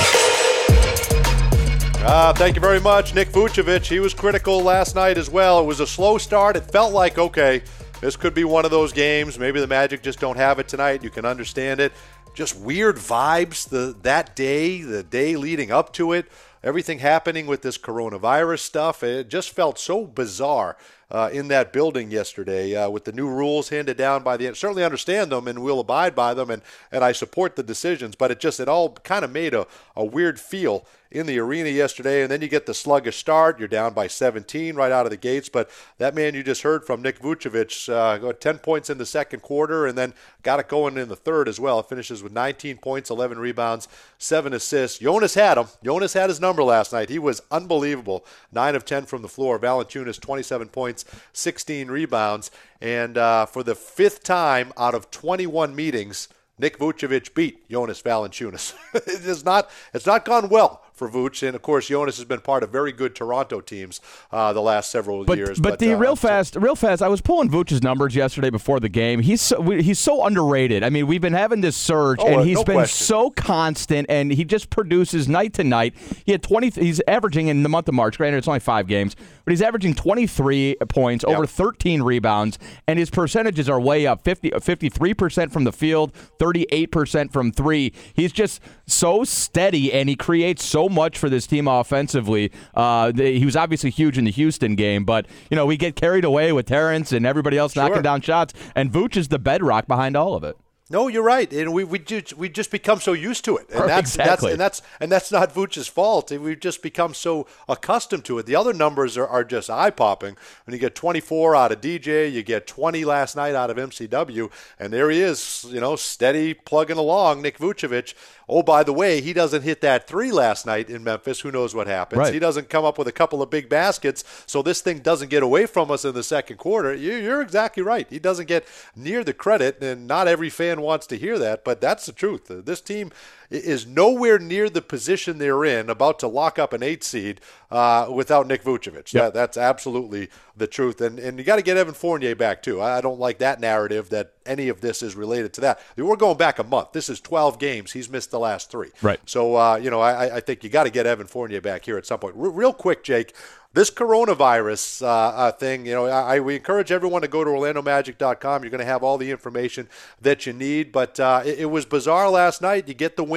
Uh, 2.06 2.32
thank 2.34 2.56
you 2.56 2.62
very 2.62 2.80
much, 2.80 3.14
Nick 3.14 3.28
Vucevic. 3.30 3.86
He 3.86 4.00
was 4.00 4.14
critical 4.14 4.62
last 4.62 4.96
night 4.96 5.18
as 5.18 5.30
well. 5.30 5.60
It 5.60 5.66
was 5.66 5.82
a 5.82 5.88
slow 5.88 6.18
start. 6.18 6.56
It 6.56 6.72
felt 6.72 6.94
like, 6.94 7.18
okay, 7.18 7.62
this 8.00 8.16
could 8.16 8.34
be 8.34 8.46
one 8.46 8.64
of 8.64 8.72
those 8.72 8.94
games. 8.94 9.38
Maybe 9.38 9.60
the 9.60 9.68
Magic 9.68 10.02
just 10.02 10.22
don't 10.22 10.38
have 10.38 10.60
it 10.60 10.70
tonight. 10.70 11.04
You 11.04 11.10
can 11.10 11.26
understand 11.26 11.82
it. 11.82 11.92
Just 12.36 12.58
weird 12.58 12.96
vibes 12.96 13.68
the 13.68 13.98
that 14.04 14.34
day, 14.34 14.82
the 14.82 15.04
day 15.04 15.36
leading 15.36 15.72
up 15.72 15.92
to 15.94 16.14
it. 16.14 16.32
Everything 16.64 17.00
happening 17.00 17.48
with 17.48 17.64
this 17.64 17.78
coronavirus 17.78 18.60
stuff. 18.60 19.04
It 19.04 19.28
just 19.28 19.50
felt 19.50 19.78
so 19.78 20.06
bizarre 20.06 20.78
uh, 21.10 21.30
in 21.32 21.48
that 21.48 21.72
building 21.72 22.12
yesterday 22.12 22.76
uh, 22.76 22.90
with 22.90 23.06
the 23.06 23.12
new 23.12 23.28
rules 23.28 23.70
handed 23.70 23.98
down 23.98 24.24
by 24.24 24.36
the 24.36 24.54
certainly 24.56 24.84
understand 24.84 25.32
them 25.32 25.48
and 25.48 25.60
will 25.64 25.80
abide 25.80 26.16
by 26.16 26.34
them 26.34 26.50
and, 26.50 26.62
and 26.92 27.04
I 27.04 27.12
support 27.12 27.56
the 27.56 27.64
decisions 27.64 28.16
but 28.16 28.32
it 28.32 28.40
just 28.40 28.60
it 28.60 28.68
all 28.68 28.90
kind 28.90 29.24
of 29.24 29.32
made 29.32 29.54
a, 29.54 29.66
a 29.96 30.04
weird 30.04 30.40
feel 30.40 30.86
in 31.12 31.26
the 31.26 31.40
arena 31.40 31.70
yesterday. 31.70 32.22
And 32.22 32.32
then 32.32 32.42
you 32.42 32.48
get 32.48 32.66
the 32.66 32.74
sluggish 32.74 33.18
start. 33.18 33.60
You're 33.60 33.68
down 33.68 33.94
by 33.94 34.08
17 34.08 34.76
right 34.76 34.92
out 34.92 35.06
of 35.06 35.10
the 35.10 35.18
gates. 35.18 35.50
But 35.50 35.70
that 35.98 36.16
man 36.16 36.34
you 36.34 36.44
just 36.44 36.62
heard 36.62 36.86
from 36.86 37.02
Nick 37.02 37.20
Vucevic 37.20 37.90
uh, 37.92 38.18
got 38.18 38.42
10 38.42 38.60
points 38.60 38.90
in 38.90 38.98
the 38.98 39.06
second 39.06 39.42
quarter 39.42 39.86
and 39.86 39.98
then 39.98 40.14
got 40.44 40.60
it 40.60 40.68
going 40.68 40.98
in 40.98 41.10
the 41.10 41.16
third 41.16 41.48
as 41.48 41.60
well. 41.60 41.82
Finishes 41.82 42.24
with 42.24 42.32
19 42.32 42.78
points 42.78 43.10
11 43.10 43.40
rebounds 43.40 43.88
7 44.18 44.54
assists. 44.54 45.00
Jonas 45.00 45.34
had 45.34 45.58
him 45.58 45.68
Jonas 45.84 46.14
had 46.14 46.30
his 46.30 46.42
number 46.42 46.64
last 46.64 46.94
night. 46.94 47.10
He 47.10 47.20
was 47.20 47.42
unbelievable. 47.52 48.26
9 48.52 48.76
of 48.76 48.86
10 48.86 49.06
from 49.06 49.22
the 49.22 49.28
floor. 49.28 49.60
Valanciunas 49.60 50.20
27 50.20 50.70
points 50.70 50.97
16 51.34 51.90
rebounds. 51.90 52.52
And 52.82 53.18
uh, 53.18 53.46
for 53.46 53.64
the 53.64 53.76
fifth 53.76 54.24
time 54.24 54.72
out 54.78 54.96
of 54.96 55.12
21 55.12 55.76
meetings, 55.76 56.28
Nick 56.58 56.80
Vucevic 56.80 57.34
beat 57.34 57.70
Jonas 57.70 58.02
Valanciunas. 58.02 58.74
it 58.94 59.26
is 59.26 59.46
not. 59.46 59.70
It's 59.94 60.06
not 60.06 60.26
gone 60.26 60.50
well 60.50 60.84
for 60.98 61.10
Vooch, 61.10 61.46
and 61.46 61.56
of 61.56 61.62
course 61.62 61.88
Jonas 61.88 62.18
has 62.18 62.26
been 62.26 62.42
part 62.42 62.64
of 62.64 62.70
very 62.72 62.92
good 62.92 63.16
Toronto 63.16 63.62
teams 63.62 64.02
uh, 64.32 64.52
the 64.54 64.62
last 64.62 64.92
several 64.92 65.24
but, 65.24 65.38
years. 65.38 65.60
But, 65.60 65.72
but 65.72 65.80
the 65.80 65.94
uh, 65.94 65.98
real 65.98 66.16
fast, 66.16 66.56
real 66.56 66.76
fast. 66.76 67.02
I 67.02 67.08
was 67.08 67.22
pulling 67.22 67.50
Vooch's 67.50 67.84
numbers 67.84 68.16
yesterday 68.16 68.50
before 68.50 68.80
the 68.80 68.90
game. 68.90 69.22
He's 69.22 69.42
so, 69.42 69.62
he's 69.62 70.00
so 70.00 70.26
underrated. 70.26 70.84
I 70.84 70.90
mean, 70.90 71.08
we've 71.08 71.22
been 71.22 71.34
having 71.34 71.62
this 71.62 71.76
surge, 71.76 72.20
oh, 72.22 72.28
and 72.28 72.48
he's 72.48 72.58
no 72.58 72.64
been 72.64 72.76
question. 72.76 73.06
so 73.06 73.30
constant, 73.30 74.08
and 74.10 74.32
he 74.32 74.44
just 74.44 74.70
produces 74.70 75.28
night 75.28 75.54
to 75.54 75.64
night. 75.64 75.94
He 76.26 76.32
had 76.32 76.42
twenty. 76.42 76.70
He's 76.70 77.02
averaging 77.08 77.48
in 77.48 77.64
the 77.64 77.70
month 77.70 77.88
of 77.88 77.94
March. 77.94 78.18
Granted, 78.18 78.40
it's 78.40 78.48
only 78.48 78.60
five 78.60 78.88
games, 78.88 79.16
but 79.46 79.52
he's 79.52 79.62
averaging 79.62 79.94
twenty 79.94 80.28
three 80.28 80.76
points, 80.90 81.24
Yep. 81.28 81.38
over 81.38 81.46
thirteen 81.46 82.02
rebounds, 82.02 82.58
and 82.88 82.98
his 82.98 83.10
percentages 83.10 83.70
are 83.70 83.80
way 83.80 84.08
up 84.08 84.24
53 84.24 85.14
percent 85.14 85.52
from 85.52 85.64
the 85.64 85.72
field, 85.72 86.14
thirty 86.40 86.66
eight 86.72 86.92
percent 86.92 87.32
from 87.32 87.52
three. 87.52 87.94
He's 88.14 88.32
just 88.32 88.62
so 88.86 89.24
steady, 89.24 89.94
and 89.94 90.10
he 90.10 90.16
creates 90.16 90.64
so 90.64 90.87
much 90.90 91.18
for 91.18 91.30
this 91.30 91.48
team 91.48 91.68
offensively. 91.68 92.52
Uh, 92.74 93.12
they, 93.12 93.40
he 93.40 93.46
was 93.46 93.56
obviously 93.56 93.90
huge 93.90 94.18
in 94.18 94.26
the 94.26 94.32
Houston 94.32 94.76
game, 94.76 95.06
but 95.06 95.26
you 95.50 95.56
know 95.56 95.66
we 95.66 95.78
get 95.78 95.96
carried 95.96 96.26
away 96.26 96.52
with 96.52 96.66
Terrence 96.66 97.12
and 97.12 97.26
everybody 97.26 97.58
else 97.58 97.76
knocking 97.76 98.02
down 98.02 98.22
shots, 98.22 98.54
and 98.76 98.92
Vooch 98.92 99.16
is 99.16 99.28
the 99.30 99.40
bedrock 99.40 99.88
behind 99.88 100.16
all 100.16 100.36
of 100.36 100.44
it. 100.44 100.58
No, 100.90 101.10
you're 101.10 101.24
right, 101.24 101.52
and 101.52 101.74
we 101.74 101.84
we 101.84 102.00
just 102.00 102.38
we 102.38 102.48
just 102.48 102.72
become 102.72 103.02
so 103.02 103.12
used 103.12 103.44
to 103.44 103.58
it, 103.58 103.70
and 103.72 103.90
that's 103.90 104.16
exactly. 104.16 104.52
that's 104.52 104.54
and 104.54 104.60
that's 104.62 104.82
and 105.02 105.12
that's 105.12 105.32
not 105.34 105.54
Vooch's 105.54 105.90
fault. 105.90 106.32
We've 106.32 106.58
just 106.58 106.82
become 106.82 107.14
so 107.14 107.46
accustomed 107.68 108.24
to 108.26 108.40
it. 108.40 108.46
The 108.46 108.56
other 108.56 108.72
numbers 108.72 109.18
are, 109.18 109.28
are 109.28 109.44
just 109.44 109.70
eye 109.70 109.90
popping. 109.90 110.38
When 110.66 110.74
you 110.74 110.80
get 110.80 110.96
24 110.96 111.58
out 111.58 111.74
of 111.74 111.82
DJ, 111.82 112.32
you 112.32 112.42
get 112.42 112.68
20 112.68 113.04
last 113.04 113.36
night 113.36 113.54
out 113.54 113.70
of 113.70 113.76
MCW, 113.76 114.50
and 114.80 114.94
there 114.94 115.10
he 115.10 115.20
is, 115.20 115.66
you 115.70 115.82
know, 115.82 115.98
steady 115.98 116.54
plugging 116.54 116.98
along, 116.98 117.42
Nick 117.42 117.58
Vucevic. 117.58 118.14
Oh, 118.50 118.64
by 118.64 118.84
the 118.84 118.94
way, 118.94 119.20
he 119.20 119.34
doesn't 119.34 119.64
hit 119.64 119.82
that 119.82 120.08
three 120.08 120.32
last 120.32 120.66
night 120.66 120.90
in 120.90 121.04
Memphis. 121.04 121.42
Who 121.42 121.52
knows 121.52 121.76
what 121.76 121.88
happens? 121.88 122.20
Right. 122.20 122.34
He 122.34 122.40
doesn't 122.40 122.70
come 122.70 122.86
up 122.86 122.98
with 122.98 123.10
a 123.10 123.12
couple 123.12 123.42
of 123.42 123.50
big 123.50 123.68
baskets, 123.68 124.24
so 124.46 124.62
this 124.62 124.80
thing 124.80 125.00
doesn't 125.00 125.30
get 125.30 125.44
away 125.44 125.66
from 125.66 125.92
us 125.92 126.06
in 126.06 126.14
the 126.14 126.24
second 126.24 126.56
quarter. 126.56 126.94
You, 126.94 127.16
you're 127.16 127.42
exactly 127.42 127.84
right. 127.84 128.08
He 128.10 128.20
doesn't 128.20 128.46
get 128.46 128.66
near 128.96 129.26
the 129.26 129.34
credit, 129.34 129.84
and 129.84 130.08
not 130.08 130.30
every 130.30 130.50
fan 130.50 130.77
wants 130.82 131.08
to 131.08 131.18
hear 131.18 131.38
that, 131.40 131.64
but 131.64 131.82
that's 131.82 132.06
the 132.06 132.12
truth. 132.12 132.46
This 132.48 132.82
team 132.82 133.12
is 133.50 133.86
nowhere 133.88 134.38
near 134.40 134.70
the 134.70 134.82
position 134.82 135.38
they're 135.38 135.64
in, 135.64 135.90
about 135.90 136.20
to 136.20 136.28
lock 136.28 136.60
up 136.60 136.74
an 136.74 136.84
eight 136.84 137.04
seed 137.04 137.40
uh, 137.72 138.08
without 138.12 138.48
Nick 138.48 138.64
Vucevic. 138.64 139.12
That, 139.12 139.34
that's 139.34 139.58
absolutely 139.58 140.30
the 140.56 140.68
truth, 140.68 141.00
and 141.02 141.20
and 141.20 141.38
you 141.38 141.44
got 141.46 141.58
to 141.58 141.62
get 141.62 141.78
Evan 141.78 141.94
Fournier 141.94 142.36
back 142.36 142.62
too. 142.64 142.82
I 142.82 142.98
I 142.98 143.02
don't 143.02 143.20
like 143.20 143.38
that 143.40 143.60
narrative 143.60 144.10
that 144.10 144.34
any 144.46 144.70
of 144.70 144.82
this 144.82 145.02
is 145.04 145.16
related 145.16 145.54
to 145.54 145.62
that. 145.62 145.80
We're 145.96 146.16
going 146.16 146.38
back 146.38 146.58
a 146.60 146.64
month. 146.64 146.94
This 146.94 147.10
is 147.10 147.20
12 147.22 147.60
games. 147.60 147.92
He's 147.92 148.10
missed 148.10 148.32
the 148.32 148.40
last 148.40 148.72
three. 148.72 148.90
Right. 149.02 149.20
So, 149.26 149.56
uh, 149.56 149.76
you 149.76 149.90
know, 149.92 150.00
I, 150.02 150.38
I 150.38 150.40
think 150.40 150.64
you 150.64 150.70
got 150.70 150.86
to 150.86 150.90
get 150.90 151.06
Evan 151.06 151.28
Fournier 151.28 151.62
back 151.62 151.84
here 151.86 151.98
at 151.98 152.06
some 152.06 152.20
point. 152.20 152.36
R- 152.38 152.50
real 152.50 152.72
quick, 152.74 153.04
Jake, 153.04 153.36
this 153.74 153.92
coronavirus 153.92 155.04
uh, 155.04 155.08
uh, 155.08 155.52
thing, 155.52 155.86
you 155.86 155.94
know, 155.94 156.06
I, 156.08 156.38
I- 156.38 156.40
we 156.40 156.56
encourage 156.56 156.92
everyone 156.92 157.22
to 157.24 157.28
go 157.28 157.44
to 157.44 157.50
OrlandoMagic.com. 157.50 158.64
You're 158.64 158.70
going 158.72 158.80
to 158.80 158.86
have 158.86 159.04
all 159.04 159.18
the 159.18 159.30
information 159.32 159.90
that 160.22 160.46
you 160.46 160.54
need. 160.54 160.92
But 160.92 161.20
uh, 161.20 161.42
it, 161.46 161.60
it 161.60 161.66
was 161.66 161.86
bizarre 161.86 162.30
last 162.30 162.62
night. 162.62 162.88
You 162.88 162.94
get 162.94 163.18
the 163.18 163.24
win, 163.24 163.37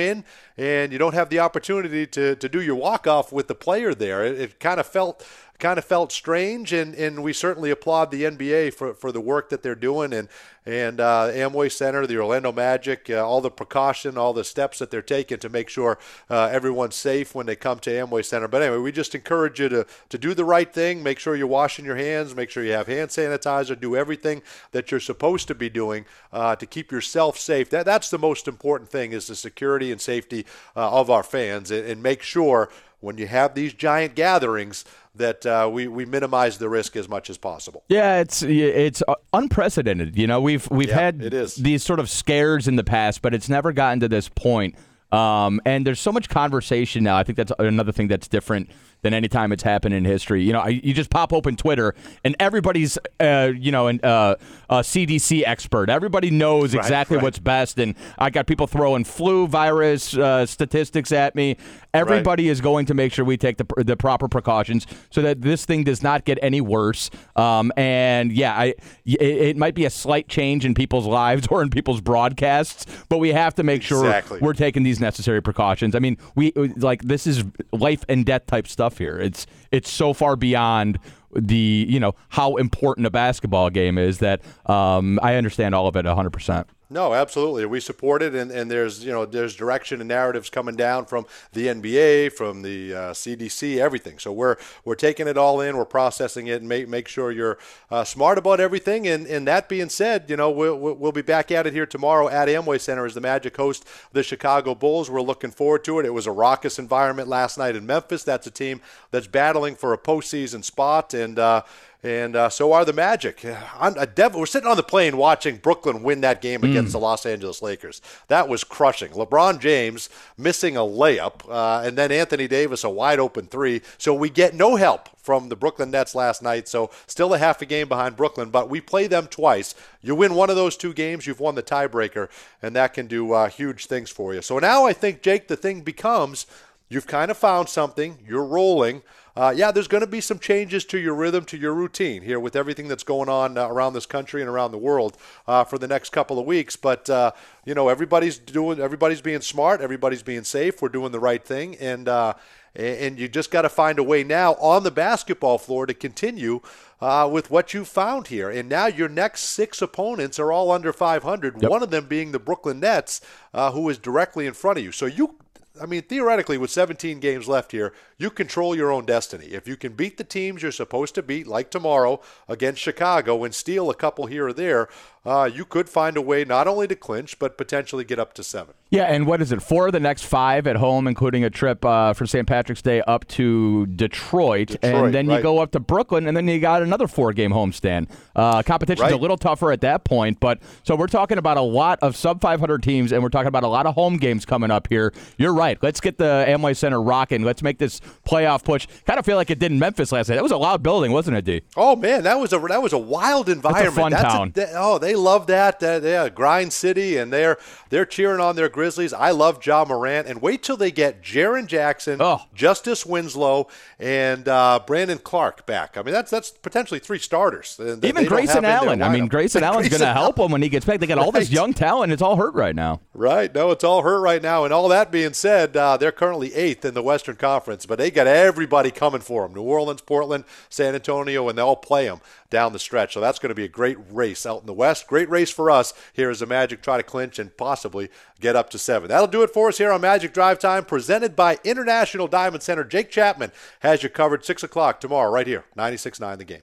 and 0.56 0.92
you 0.92 0.98
don't 0.98 1.14
have 1.14 1.28
the 1.28 1.38
opportunity 1.38 2.06
to, 2.06 2.36
to 2.36 2.48
do 2.48 2.60
your 2.60 2.74
walk 2.74 3.06
off 3.06 3.32
with 3.32 3.48
the 3.48 3.54
player 3.54 3.94
there. 3.94 4.24
It, 4.24 4.40
it 4.40 4.60
kind 4.60 4.80
of 4.80 4.86
felt 4.86 5.26
kind 5.60 5.78
of 5.78 5.84
felt 5.84 6.10
strange, 6.10 6.72
and, 6.72 6.94
and 6.94 7.22
we 7.22 7.32
certainly 7.32 7.70
applaud 7.70 8.10
the 8.10 8.24
NBA 8.24 8.74
for, 8.74 8.94
for 8.94 9.12
the 9.12 9.20
work 9.20 9.50
that 9.50 9.62
they're 9.62 9.74
doing 9.74 10.12
and 10.12 10.28
and 10.66 11.00
uh, 11.00 11.30
Amway 11.32 11.72
Center, 11.72 12.06
the 12.06 12.18
Orlando 12.18 12.52
Magic, 12.52 13.08
uh, 13.08 13.26
all 13.26 13.40
the 13.40 13.50
precaution, 13.50 14.18
all 14.18 14.34
the 14.34 14.44
steps 14.44 14.78
that 14.78 14.90
they're 14.90 15.00
taking 15.00 15.38
to 15.38 15.48
make 15.48 15.70
sure 15.70 15.98
uh, 16.28 16.50
everyone's 16.52 16.96
safe 16.96 17.34
when 17.34 17.46
they 17.46 17.56
come 17.56 17.78
to 17.80 17.90
Amway 17.90 18.24
Center. 18.24 18.46
But 18.46 18.62
anyway, 18.62 18.78
we 18.78 18.92
just 18.92 19.14
encourage 19.14 19.58
you 19.58 19.70
to, 19.70 19.86
to 20.10 20.18
do 20.18 20.34
the 20.34 20.44
right 20.44 20.70
thing. 20.70 21.02
Make 21.02 21.18
sure 21.18 21.34
you're 21.34 21.46
washing 21.46 21.86
your 21.86 21.96
hands. 21.96 22.36
Make 22.36 22.50
sure 22.50 22.62
you 22.62 22.72
have 22.72 22.88
hand 22.88 23.08
sanitizer. 23.08 23.78
Do 23.78 23.96
everything 23.96 24.42
that 24.72 24.90
you're 24.90 25.00
supposed 25.00 25.48
to 25.48 25.54
be 25.54 25.70
doing 25.70 26.04
uh, 26.32 26.56
to 26.56 26.66
keep 26.66 26.92
yourself 26.92 27.38
safe. 27.38 27.70
That 27.70 27.86
that's 27.86 28.10
the 28.10 28.18
most 28.18 28.46
important 28.46 28.90
thing 28.90 29.12
is 29.12 29.28
the 29.28 29.36
security 29.36 29.90
and 29.90 30.00
safety 30.00 30.44
uh, 30.76 30.90
of 30.90 31.08
our 31.08 31.22
fans, 31.22 31.70
and, 31.70 31.86
and 31.86 32.02
make 32.02 32.22
sure 32.22 32.70
when 33.00 33.16
you 33.16 33.26
have 33.26 33.54
these 33.54 33.72
giant 33.72 34.14
gatherings 34.14 34.84
that 35.14 35.44
uh, 35.44 35.68
we, 35.72 35.88
we 35.88 36.04
minimize 36.04 36.58
the 36.58 36.68
risk 36.68 36.96
as 36.96 37.08
much 37.08 37.30
as 37.30 37.36
possible. 37.38 37.82
Yeah, 37.88 38.20
it's 38.20 38.42
it's 38.42 39.02
uh, 39.08 39.14
unprecedented. 39.32 40.16
You 40.16 40.26
know, 40.26 40.40
we've 40.40 40.70
we've 40.70 40.88
Yeah, 40.88 41.00
had 41.00 41.22
it 41.22 41.34
is. 41.34 41.56
these 41.56 41.82
sort 41.82 41.98
of 42.00 42.08
scares 42.08 42.68
in 42.68 42.76
the 42.76 42.84
past, 42.84 43.20
but 43.22 43.34
it's 43.34 43.48
never 43.48 43.72
gotten 43.72 44.00
to 44.00 44.08
this 44.08 44.28
point. 44.28 44.76
Um, 45.12 45.60
and 45.64 45.84
there's 45.84 45.98
so 45.98 46.12
much 46.12 46.28
conversation 46.28 47.02
now. 47.02 47.16
I 47.16 47.24
think 47.24 47.36
that's 47.36 47.52
another 47.58 47.90
thing 47.90 48.06
that's 48.06 48.28
different 48.28 48.70
than 49.02 49.14
any 49.14 49.28
time 49.28 49.52
it's 49.52 49.62
happened 49.62 49.94
in 49.94 50.04
history. 50.04 50.42
You 50.42 50.52
know, 50.52 50.60
I, 50.60 50.68
you 50.68 50.92
just 50.94 51.10
pop 51.10 51.32
open 51.32 51.56
Twitter 51.56 51.94
and 52.24 52.36
everybody's, 52.38 52.98
uh, 53.18 53.52
you 53.56 53.72
know, 53.72 53.86
an 53.86 54.00
uh, 54.02 54.34
a 54.68 54.76
CDC 54.80 55.42
expert. 55.46 55.90
Everybody 55.90 56.30
knows 56.30 56.74
Right, 56.74 56.84
exactly 56.84 57.16
right. 57.16 57.22
what's 57.22 57.38
best. 57.38 57.78
And 57.78 57.94
I 58.18 58.30
got 58.30 58.46
people 58.46 58.66
throwing 58.66 59.04
flu 59.04 59.46
virus 59.46 60.16
uh, 60.16 60.46
statistics 60.46 61.12
at 61.12 61.34
me. 61.34 61.56
Everybody 61.92 62.48
is 62.48 62.60
going 62.60 62.86
to 62.86 62.94
make 62.94 63.12
sure 63.12 63.24
we 63.24 63.36
take 63.36 63.56
the, 63.56 63.66
the 63.82 63.96
proper 63.96 64.28
precautions 64.28 64.86
so 65.10 65.22
that 65.22 65.42
this 65.42 65.64
thing 65.64 65.82
does 65.82 66.02
not 66.02 66.24
get 66.24 66.38
any 66.40 66.60
worse. 66.60 67.10
Um, 67.34 67.72
and 67.76 68.30
yeah, 68.32 68.54
I, 68.54 68.74
it, 69.04 69.20
it 69.20 69.56
might 69.56 69.74
be 69.74 69.84
a 69.86 69.90
slight 69.90 70.28
change 70.28 70.64
in 70.64 70.74
people's 70.74 71.06
lives 71.06 71.46
or 71.50 71.62
in 71.62 71.70
people's 71.70 72.00
broadcasts, 72.00 72.86
but 73.08 73.18
we 73.18 73.30
have 73.32 73.54
to 73.56 73.62
make 73.64 73.82
sure 73.82 74.04
we're 74.40 74.52
taking 74.52 74.82
these 74.84 75.00
necessary 75.00 75.42
precautions. 75.42 75.94
I 75.96 75.98
mean, 75.98 76.16
we 76.36 76.52
like 76.52 77.02
this 77.02 77.26
is 77.26 77.44
life 77.72 78.04
and 78.08 78.24
death 78.24 78.46
type 78.46 78.68
stuff 78.68 78.89
here. 78.98 79.18
It's 79.18 79.46
it's 79.70 79.90
so 79.90 80.12
far 80.12 80.36
beyond 80.36 80.98
the 81.32 81.86
you 81.88 82.00
know 82.00 82.14
how 82.30 82.56
important 82.56 83.06
a 83.06 83.10
basketball 83.10 83.70
game 83.70 83.98
is 83.98 84.18
that 84.18 84.40
um, 84.66 85.18
I 85.22 85.36
understand 85.36 85.74
all 85.74 85.86
of 85.86 85.96
it 85.96 86.04
100. 86.04 86.30
percent 86.30 86.66
No, 86.92 87.14
absolutely. 87.14 87.64
We 87.66 87.78
support 87.78 88.20
it, 88.20 88.34
and, 88.34 88.50
and 88.50 88.68
there's 88.68 89.04
you 89.04 89.12
know 89.12 89.24
there's 89.24 89.54
direction 89.54 90.00
and 90.00 90.08
narratives 90.08 90.50
coming 90.50 90.74
down 90.74 91.04
from 91.04 91.24
the 91.52 91.68
NBA, 91.68 92.32
from 92.32 92.62
the 92.62 92.92
uh, 92.92 92.98
CDC, 93.12 93.78
everything. 93.78 94.18
So 94.18 94.32
we're 94.32 94.56
we're 94.84 94.96
taking 94.96 95.28
it 95.28 95.38
all 95.38 95.60
in, 95.60 95.76
we're 95.76 95.84
processing 95.84 96.48
it, 96.48 96.60
and 96.60 96.68
make 96.68 96.88
make 96.88 97.06
sure 97.06 97.30
you're 97.30 97.58
uh, 97.92 98.02
smart 98.02 98.38
about 98.38 98.58
everything. 98.58 99.06
And 99.06 99.28
and 99.28 99.46
that 99.46 99.68
being 99.68 99.88
said, 99.88 100.24
you 100.28 100.36
know 100.36 100.50
we'll 100.50 100.76
we'll 100.76 101.12
be 101.12 101.22
back 101.22 101.52
at 101.52 101.64
it 101.64 101.72
here 101.72 101.86
tomorrow 101.86 102.28
at 102.28 102.48
Amway 102.48 102.80
Center 102.80 103.06
as 103.06 103.14
the 103.14 103.20
Magic 103.20 103.56
host 103.56 103.86
the 104.12 104.24
Chicago 104.24 104.74
Bulls. 104.74 105.08
We're 105.08 105.22
looking 105.22 105.52
forward 105.52 105.84
to 105.84 106.00
it. 106.00 106.06
It 106.06 106.10
was 106.14 106.26
a 106.26 106.32
raucous 106.32 106.80
environment 106.80 107.28
last 107.28 107.56
night 107.56 107.76
in 107.76 107.86
Memphis. 107.86 108.24
That's 108.24 108.48
a 108.48 108.50
team 108.50 108.80
that's 109.12 109.28
battling 109.28 109.76
for 109.76 109.92
a 109.92 109.98
postseason 109.98 110.64
spot, 110.64 111.14
and. 111.14 111.38
Uh, 111.38 111.62
and 112.02 112.34
uh, 112.34 112.48
so 112.48 112.72
are 112.72 112.84
the 112.84 112.92
Magic. 112.92 113.44
I'm 113.78 113.96
a 113.98 114.06
dev- 114.06 114.34
we're 114.34 114.46
sitting 114.46 114.68
on 114.68 114.76
the 114.76 114.82
plane 114.82 115.16
watching 115.16 115.58
Brooklyn 115.58 116.02
win 116.02 116.22
that 116.22 116.40
game 116.40 116.64
against 116.64 116.92
the 116.92 116.98
Los 116.98 117.26
Angeles 117.26 117.60
Lakers. 117.60 118.00
That 118.28 118.48
was 118.48 118.64
crushing. 118.64 119.10
LeBron 119.10 119.60
James 119.60 120.08
missing 120.38 120.76
a 120.76 120.80
layup, 120.80 121.48
uh, 121.48 121.86
and 121.86 121.98
then 121.98 122.10
Anthony 122.10 122.48
Davis 122.48 122.84
a 122.84 122.90
wide 122.90 123.18
open 123.18 123.46
three. 123.46 123.82
So 123.98 124.14
we 124.14 124.30
get 124.30 124.54
no 124.54 124.76
help 124.76 125.08
from 125.18 125.50
the 125.50 125.56
Brooklyn 125.56 125.90
Nets 125.90 126.14
last 126.14 126.42
night. 126.42 126.68
So 126.68 126.90
still 127.06 127.34
a 127.34 127.38
half 127.38 127.60
a 127.60 127.66
game 127.66 127.88
behind 127.88 128.16
Brooklyn, 128.16 128.48
but 128.48 128.70
we 128.70 128.80
play 128.80 129.06
them 129.06 129.26
twice. 129.26 129.74
You 130.00 130.14
win 130.14 130.34
one 130.34 130.48
of 130.48 130.56
those 130.56 130.76
two 130.78 130.94
games, 130.94 131.26
you've 131.26 131.40
won 131.40 131.54
the 131.54 131.62
tiebreaker, 131.62 132.28
and 132.62 132.74
that 132.76 132.94
can 132.94 133.06
do 133.06 133.32
uh, 133.32 133.48
huge 133.48 133.86
things 133.86 134.10
for 134.10 134.32
you. 134.32 134.40
So 134.40 134.58
now 134.58 134.86
I 134.86 134.94
think, 134.94 135.20
Jake, 135.20 135.48
the 135.48 135.56
thing 135.56 135.82
becomes 135.82 136.46
you've 136.88 137.06
kind 137.06 137.30
of 137.30 137.36
found 137.36 137.68
something, 137.68 138.18
you're 138.26 138.44
rolling. 138.44 139.02
Uh, 139.36 139.52
yeah, 139.54 139.70
there's 139.70 139.88
going 139.88 140.02
to 140.02 140.06
be 140.06 140.20
some 140.20 140.38
changes 140.38 140.84
to 140.86 140.98
your 140.98 141.14
rhythm, 141.14 141.44
to 141.44 141.56
your 141.56 141.74
routine 141.74 142.22
here 142.22 142.40
with 142.40 142.56
everything 142.56 142.88
that's 142.88 143.04
going 143.04 143.28
on 143.28 143.56
uh, 143.56 143.68
around 143.68 143.92
this 143.92 144.06
country 144.06 144.40
and 144.40 144.50
around 144.50 144.72
the 144.72 144.78
world 144.78 145.16
uh, 145.46 145.64
for 145.64 145.78
the 145.78 145.88
next 145.88 146.10
couple 146.10 146.38
of 146.38 146.46
weeks. 146.46 146.76
But 146.76 147.08
uh, 147.08 147.32
you 147.64 147.74
know, 147.74 147.88
everybody's 147.88 148.38
doing, 148.38 148.80
everybody's 148.80 149.20
being 149.20 149.40
smart, 149.40 149.80
everybody's 149.80 150.22
being 150.22 150.44
safe. 150.44 150.82
We're 150.82 150.88
doing 150.88 151.12
the 151.12 151.20
right 151.20 151.44
thing, 151.44 151.76
and 151.76 152.08
uh, 152.08 152.34
and 152.74 153.18
you 153.18 153.28
just 153.28 153.50
got 153.50 153.62
to 153.62 153.68
find 153.68 153.98
a 153.98 154.02
way 154.02 154.22
now 154.22 154.54
on 154.54 154.84
the 154.84 154.90
basketball 154.90 155.58
floor 155.58 155.86
to 155.86 155.94
continue. 155.94 156.60
Uh, 157.02 157.26
with 157.26 157.50
what 157.50 157.72
you 157.72 157.82
found 157.82 158.26
here, 158.26 158.50
and 158.50 158.68
now 158.68 158.84
your 158.84 159.08
next 159.08 159.44
six 159.44 159.80
opponents 159.80 160.38
are 160.38 160.52
all 160.52 160.70
under 160.70 160.92
500. 160.92 161.62
One 161.62 161.82
of 161.82 161.90
them 161.90 162.04
being 162.04 162.32
the 162.32 162.38
Brooklyn 162.38 162.78
Nets, 162.78 163.22
uh, 163.54 163.72
who 163.72 163.88
is 163.88 163.96
directly 163.96 164.44
in 164.44 164.52
front 164.52 164.76
of 164.76 164.84
you. 164.84 164.92
So 164.92 165.06
you 165.06 165.36
I 165.80 165.86
mean, 165.86 166.02
theoretically, 166.02 166.58
with 166.58 166.70
17 166.70 167.20
games 167.20 167.48
left 167.48 167.72
here, 167.72 167.92
you 168.18 168.30
control 168.30 168.76
your 168.76 168.92
own 168.92 169.06
destiny. 169.06 169.46
If 169.46 169.66
you 169.66 169.76
can 169.76 169.94
beat 169.94 170.18
the 170.18 170.24
teams 170.24 170.62
you're 170.62 170.72
supposed 170.72 171.14
to 171.14 171.22
beat, 171.22 171.46
like 171.46 171.70
tomorrow 171.70 172.20
against 172.48 172.80
Chicago, 172.80 173.44
and 173.44 173.54
steal 173.54 173.88
a 173.88 173.94
couple 173.94 174.26
here 174.26 174.48
or 174.48 174.52
there, 174.52 174.88
uh, 175.24 175.48
you 175.52 175.64
could 175.64 175.88
find 175.88 176.16
a 176.16 176.22
way 176.22 176.44
not 176.44 176.66
only 176.66 176.86
to 176.88 176.96
clinch, 176.96 177.38
but 177.38 177.58
potentially 177.58 178.04
get 178.04 178.18
up 178.18 178.32
to 178.34 178.42
seven. 178.42 178.74
Yeah, 178.88 179.04
and 179.04 179.26
what 179.26 179.42
is 179.42 179.52
it? 179.52 179.62
Four 179.62 179.86
of 179.86 179.92
the 179.92 180.00
next 180.00 180.24
five 180.24 180.66
at 180.66 180.76
home, 180.76 181.06
including 181.06 181.44
a 181.44 181.50
trip 181.50 181.84
uh, 181.84 182.14
for 182.14 182.26
St. 182.26 182.46
Patrick's 182.46 182.82
Day 182.82 183.02
up 183.02 183.26
to 183.28 183.86
Detroit, 183.86 184.68
Detroit, 184.68 184.94
and 184.94 185.14
then 185.14 185.30
you 185.30 185.40
go 185.42 185.58
up 185.58 185.72
to 185.72 185.80
Brooklyn, 185.80 186.26
and 186.26 186.36
then 186.36 186.48
you 186.48 186.58
got 186.58 186.82
another 186.82 187.06
four-game 187.06 187.52
homestand. 187.52 188.08
Uh, 188.34 188.62
competition's 188.62 189.12
a 189.12 189.16
little 189.16 189.36
tougher 189.36 189.72
at 189.72 189.82
that 189.82 190.04
point, 190.04 190.40
but 190.40 190.58
so 190.82 190.96
we're 190.96 191.06
talking 191.06 191.38
about 191.38 191.58
a 191.58 191.62
lot 191.62 191.98
of 192.00 192.16
sub 192.16 192.40
500 192.40 192.82
teams, 192.82 193.12
and 193.12 193.22
we're 193.22 193.28
talking 193.28 193.48
about 193.48 193.62
a 193.64 193.68
lot 193.68 193.86
of 193.86 193.94
home 193.94 194.16
games 194.16 194.46
coming 194.46 194.70
up 194.70 194.88
here. 194.88 195.12
You're 195.36 195.54
right. 195.54 195.69
Let's 195.82 196.00
get 196.00 196.18
the 196.18 196.44
Amway 196.48 196.76
Center 196.76 197.00
rocking. 197.00 197.42
Let's 197.42 197.62
make 197.62 197.78
this 197.78 198.00
playoff 198.26 198.64
push. 198.64 198.86
Kind 199.06 199.18
of 199.18 199.24
feel 199.24 199.36
like 199.36 199.50
it 199.50 199.58
did 199.58 199.72
in 199.72 199.78
Memphis 199.78 200.12
last 200.12 200.28
night. 200.28 200.36
That 200.36 200.42
was 200.42 200.52
a 200.52 200.56
loud 200.56 200.82
building, 200.82 201.12
wasn't 201.12 201.36
it, 201.36 201.44
D? 201.44 201.62
Oh 201.76 201.96
man, 201.96 202.24
that 202.24 202.38
was 202.38 202.52
a 202.52 202.58
that 202.58 202.82
was 202.82 202.92
a 202.92 202.98
wild 202.98 203.48
environment. 203.48 203.94
fun 203.94 204.12
That's 204.12 204.24
town. 204.24 204.52
that- 204.54 204.70
oh, 204.74 204.98
they 204.98 205.14
love 205.14 205.46
that. 205.48 205.80
That 205.80 206.02
yeah, 206.02 206.28
grind 206.28 206.72
city, 206.72 207.16
and 207.16 207.32
they're 207.32 207.58
they're 207.90 208.06
cheering 208.06 208.40
on 208.40 208.56
their 208.56 208.68
Grizzlies. 208.68 209.12
I 209.12 209.30
love 209.30 209.64
Ja 209.64 209.84
Morant, 209.84 210.26
and 210.26 210.42
wait 210.42 210.62
till 210.62 210.76
they 210.76 210.90
get 210.90 211.22
Jaren 211.22 211.66
Jackson, 211.66 212.20
Oh. 212.20 212.42
Justice 212.54 213.06
Winslow, 213.06 213.68
and 213.98 214.48
uh, 214.48 214.80
Brandon 214.86 215.18
Clarke 215.18 215.66
back. 215.66 215.96
I 215.96 216.02
mean, 216.02 216.12
that's 216.12 216.30
that's 216.30 216.50
potentially 216.50 217.00
three 217.00 217.18
starters. 217.18 217.78
Even 218.02 218.24
Grayson 218.26 218.64
Allen. 218.64 219.02
I 219.02 219.08
mean. 219.08 219.20
Grayson 219.30 219.62
Allen's 219.62 219.88
going 219.88 220.00
to 220.00 220.12
help 220.12 220.38
him 220.38 220.50
when 220.50 220.62
he 220.62 220.68
gets 220.68 220.84
back. 220.86 220.98
They 220.98 221.06
got 221.06 221.18
all 221.18 221.30
this 221.30 221.50
young 221.50 221.72
talent. 221.72 222.12
It's 222.12 222.22
all 222.22 222.36
hurt 222.36 222.54
right 222.54 222.74
now. 222.74 223.00
Right. 223.14 223.54
No, 223.54 223.70
it's 223.70 223.84
all 223.84 224.02
hurt 224.02 224.20
right 224.20 224.42
now. 224.42 224.64
And 224.64 224.72
all 224.72 224.88
that 224.88 225.12
being 225.12 225.34
said, 225.34 225.59
said, 225.60 225.76
uh, 225.76 225.96
they're 225.96 226.12
currently 226.12 226.54
eighth 226.54 226.84
in 226.84 226.94
the 226.94 227.02
Western 227.02 227.36
Conference, 227.36 227.84
but 227.84 227.98
they 227.98 228.10
got 228.10 228.26
everybody 228.26 228.90
coming 228.90 229.20
for 229.20 229.42
them. 229.42 229.54
New 229.54 229.62
Orleans, 229.62 230.00
Portland, 230.00 230.44
San 230.68 230.94
Antonio, 230.94 231.48
and 231.48 231.58
they'll 231.58 231.76
play 231.76 232.06
them 232.06 232.20
down 232.48 232.72
the 232.72 232.78
stretch. 232.78 233.12
So 233.12 233.20
that's 233.20 233.38
going 233.38 233.50
to 233.50 233.54
be 233.54 233.64
a 233.64 233.68
great 233.68 233.98
race 234.10 234.46
out 234.46 234.60
in 234.60 234.66
the 234.66 234.72
West. 234.72 235.06
Great 235.06 235.28
race 235.28 235.50
for 235.50 235.70
us 235.70 235.92
here 236.14 236.30
as 236.30 236.40
the 236.40 236.46
Magic 236.46 236.82
try 236.82 236.96
to 236.96 237.02
clinch 237.02 237.38
and 237.38 237.54
possibly 237.56 238.08
get 238.40 238.56
up 238.56 238.70
to 238.70 238.78
seven. 238.78 239.08
That'll 239.08 239.26
do 239.26 239.42
it 239.42 239.50
for 239.50 239.68
us 239.68 239.78
here 239.78 239.92
on 239.92 240.00
Magic 240.00 240.32
Drive 240.32 240.58
Time, 240.58 240.84
presented 240.84 241.36
by 241.36 241.58
International 241.62 242.26
Diamond 242.26 242.62
Center. 242.62 242.84
Jake 242.84 243.10
Chapman 243.10 243.52
has 243.80 244.02
you 244.02 244.08
covered 244.08 244.44
6 244.44 244.62
o'clock 244.62 245.00
tomorrow 245.00 245.30
right 245.30 245.46
here, 245.46 245.64
96.9 245.76 246.38
The 246.38 246.44
Game. 246.44 246.62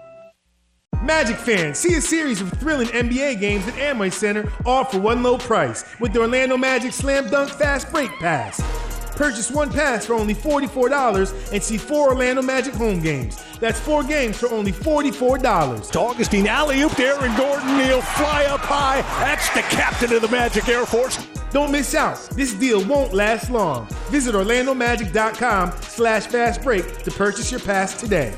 Magic 1.03 1.35
fans, 1.35 1.79
see 1.79 1.95
a 1.95 2.01
series 2.01 2.41
of 2.41 2.51
thrilling 2.53 2.87
NBA 2.89 3.39
games 3.39 3.67
at 3.67 3.73
Amway 3.73 4.13
Center, 4.13 4.51
all 4.67 4.85
for 4.85 4.99
one 4.99 5.23
low 5.23 5.35
price 5.35 5.83
with 5.99 6.13
the 6.13 6.19
Orlando 6.19 6.57
Magic 6.57 6.93
Slam 6.93 7.27
Dunk 7.27 7.49
Fast 7.49 7.91
Break 7.91 8.11
Pass. 8.19 8.61
Purchase 9.15 9.49
one 9.49 9.71
pass 9.71 10.05
for 10.05 10.13
only 10.13 10.35
$44 10.35 11.53
and 11.53 11.61
see 11.61 11.77
four 11.77 12.09
Orlando 12.09 12.43
Magic 12.43 12.75
home 12.75 13.01
games. 13.01 13.43
That's 13.59 13.79
four 13.79 14.03
games 14.03 14.37
for 14.37 14.51
only 14.51 14.71
$44. 14.71 15.91
To 15.91 15.99
Augustine, 15.99 16.47
alley 16.47 16.81
oop 16.81 16.93
to 16.93 17.03
Aaron 17.03 17.35
Gordon. 17.35 17.79
He'll 17.79 18.01
fly 18.01 18.45
up 18.45 18.61
high. 18.61 19.01
That's 19.23 19.49
the 19.49 19.61
captain 19.75 20.13
of 20.13 20.21
the 20.21 20.27
Magic 20.29 20.67
Air 20.69 20.85
Force. 20.85 21.17
Don't 21.51 21.71
miss 21.71 21.95
out. 21.95 22.17
This 22.35 22.53
deal 22.53 22.83
won't 22.85 23.13
last 23.13 23.49
long. 23.49 23.87
Visit 24.09 24.35
OrlandoMagic.com 24.35 25.71
slash 25.81 26.27
fast 26.27 26.61
break 26.61 26.99
to 27.03 27.11
purchase 27.11 27.51
your 27.51 27.59
pass 27.59 27.99
today. 27.99 28.33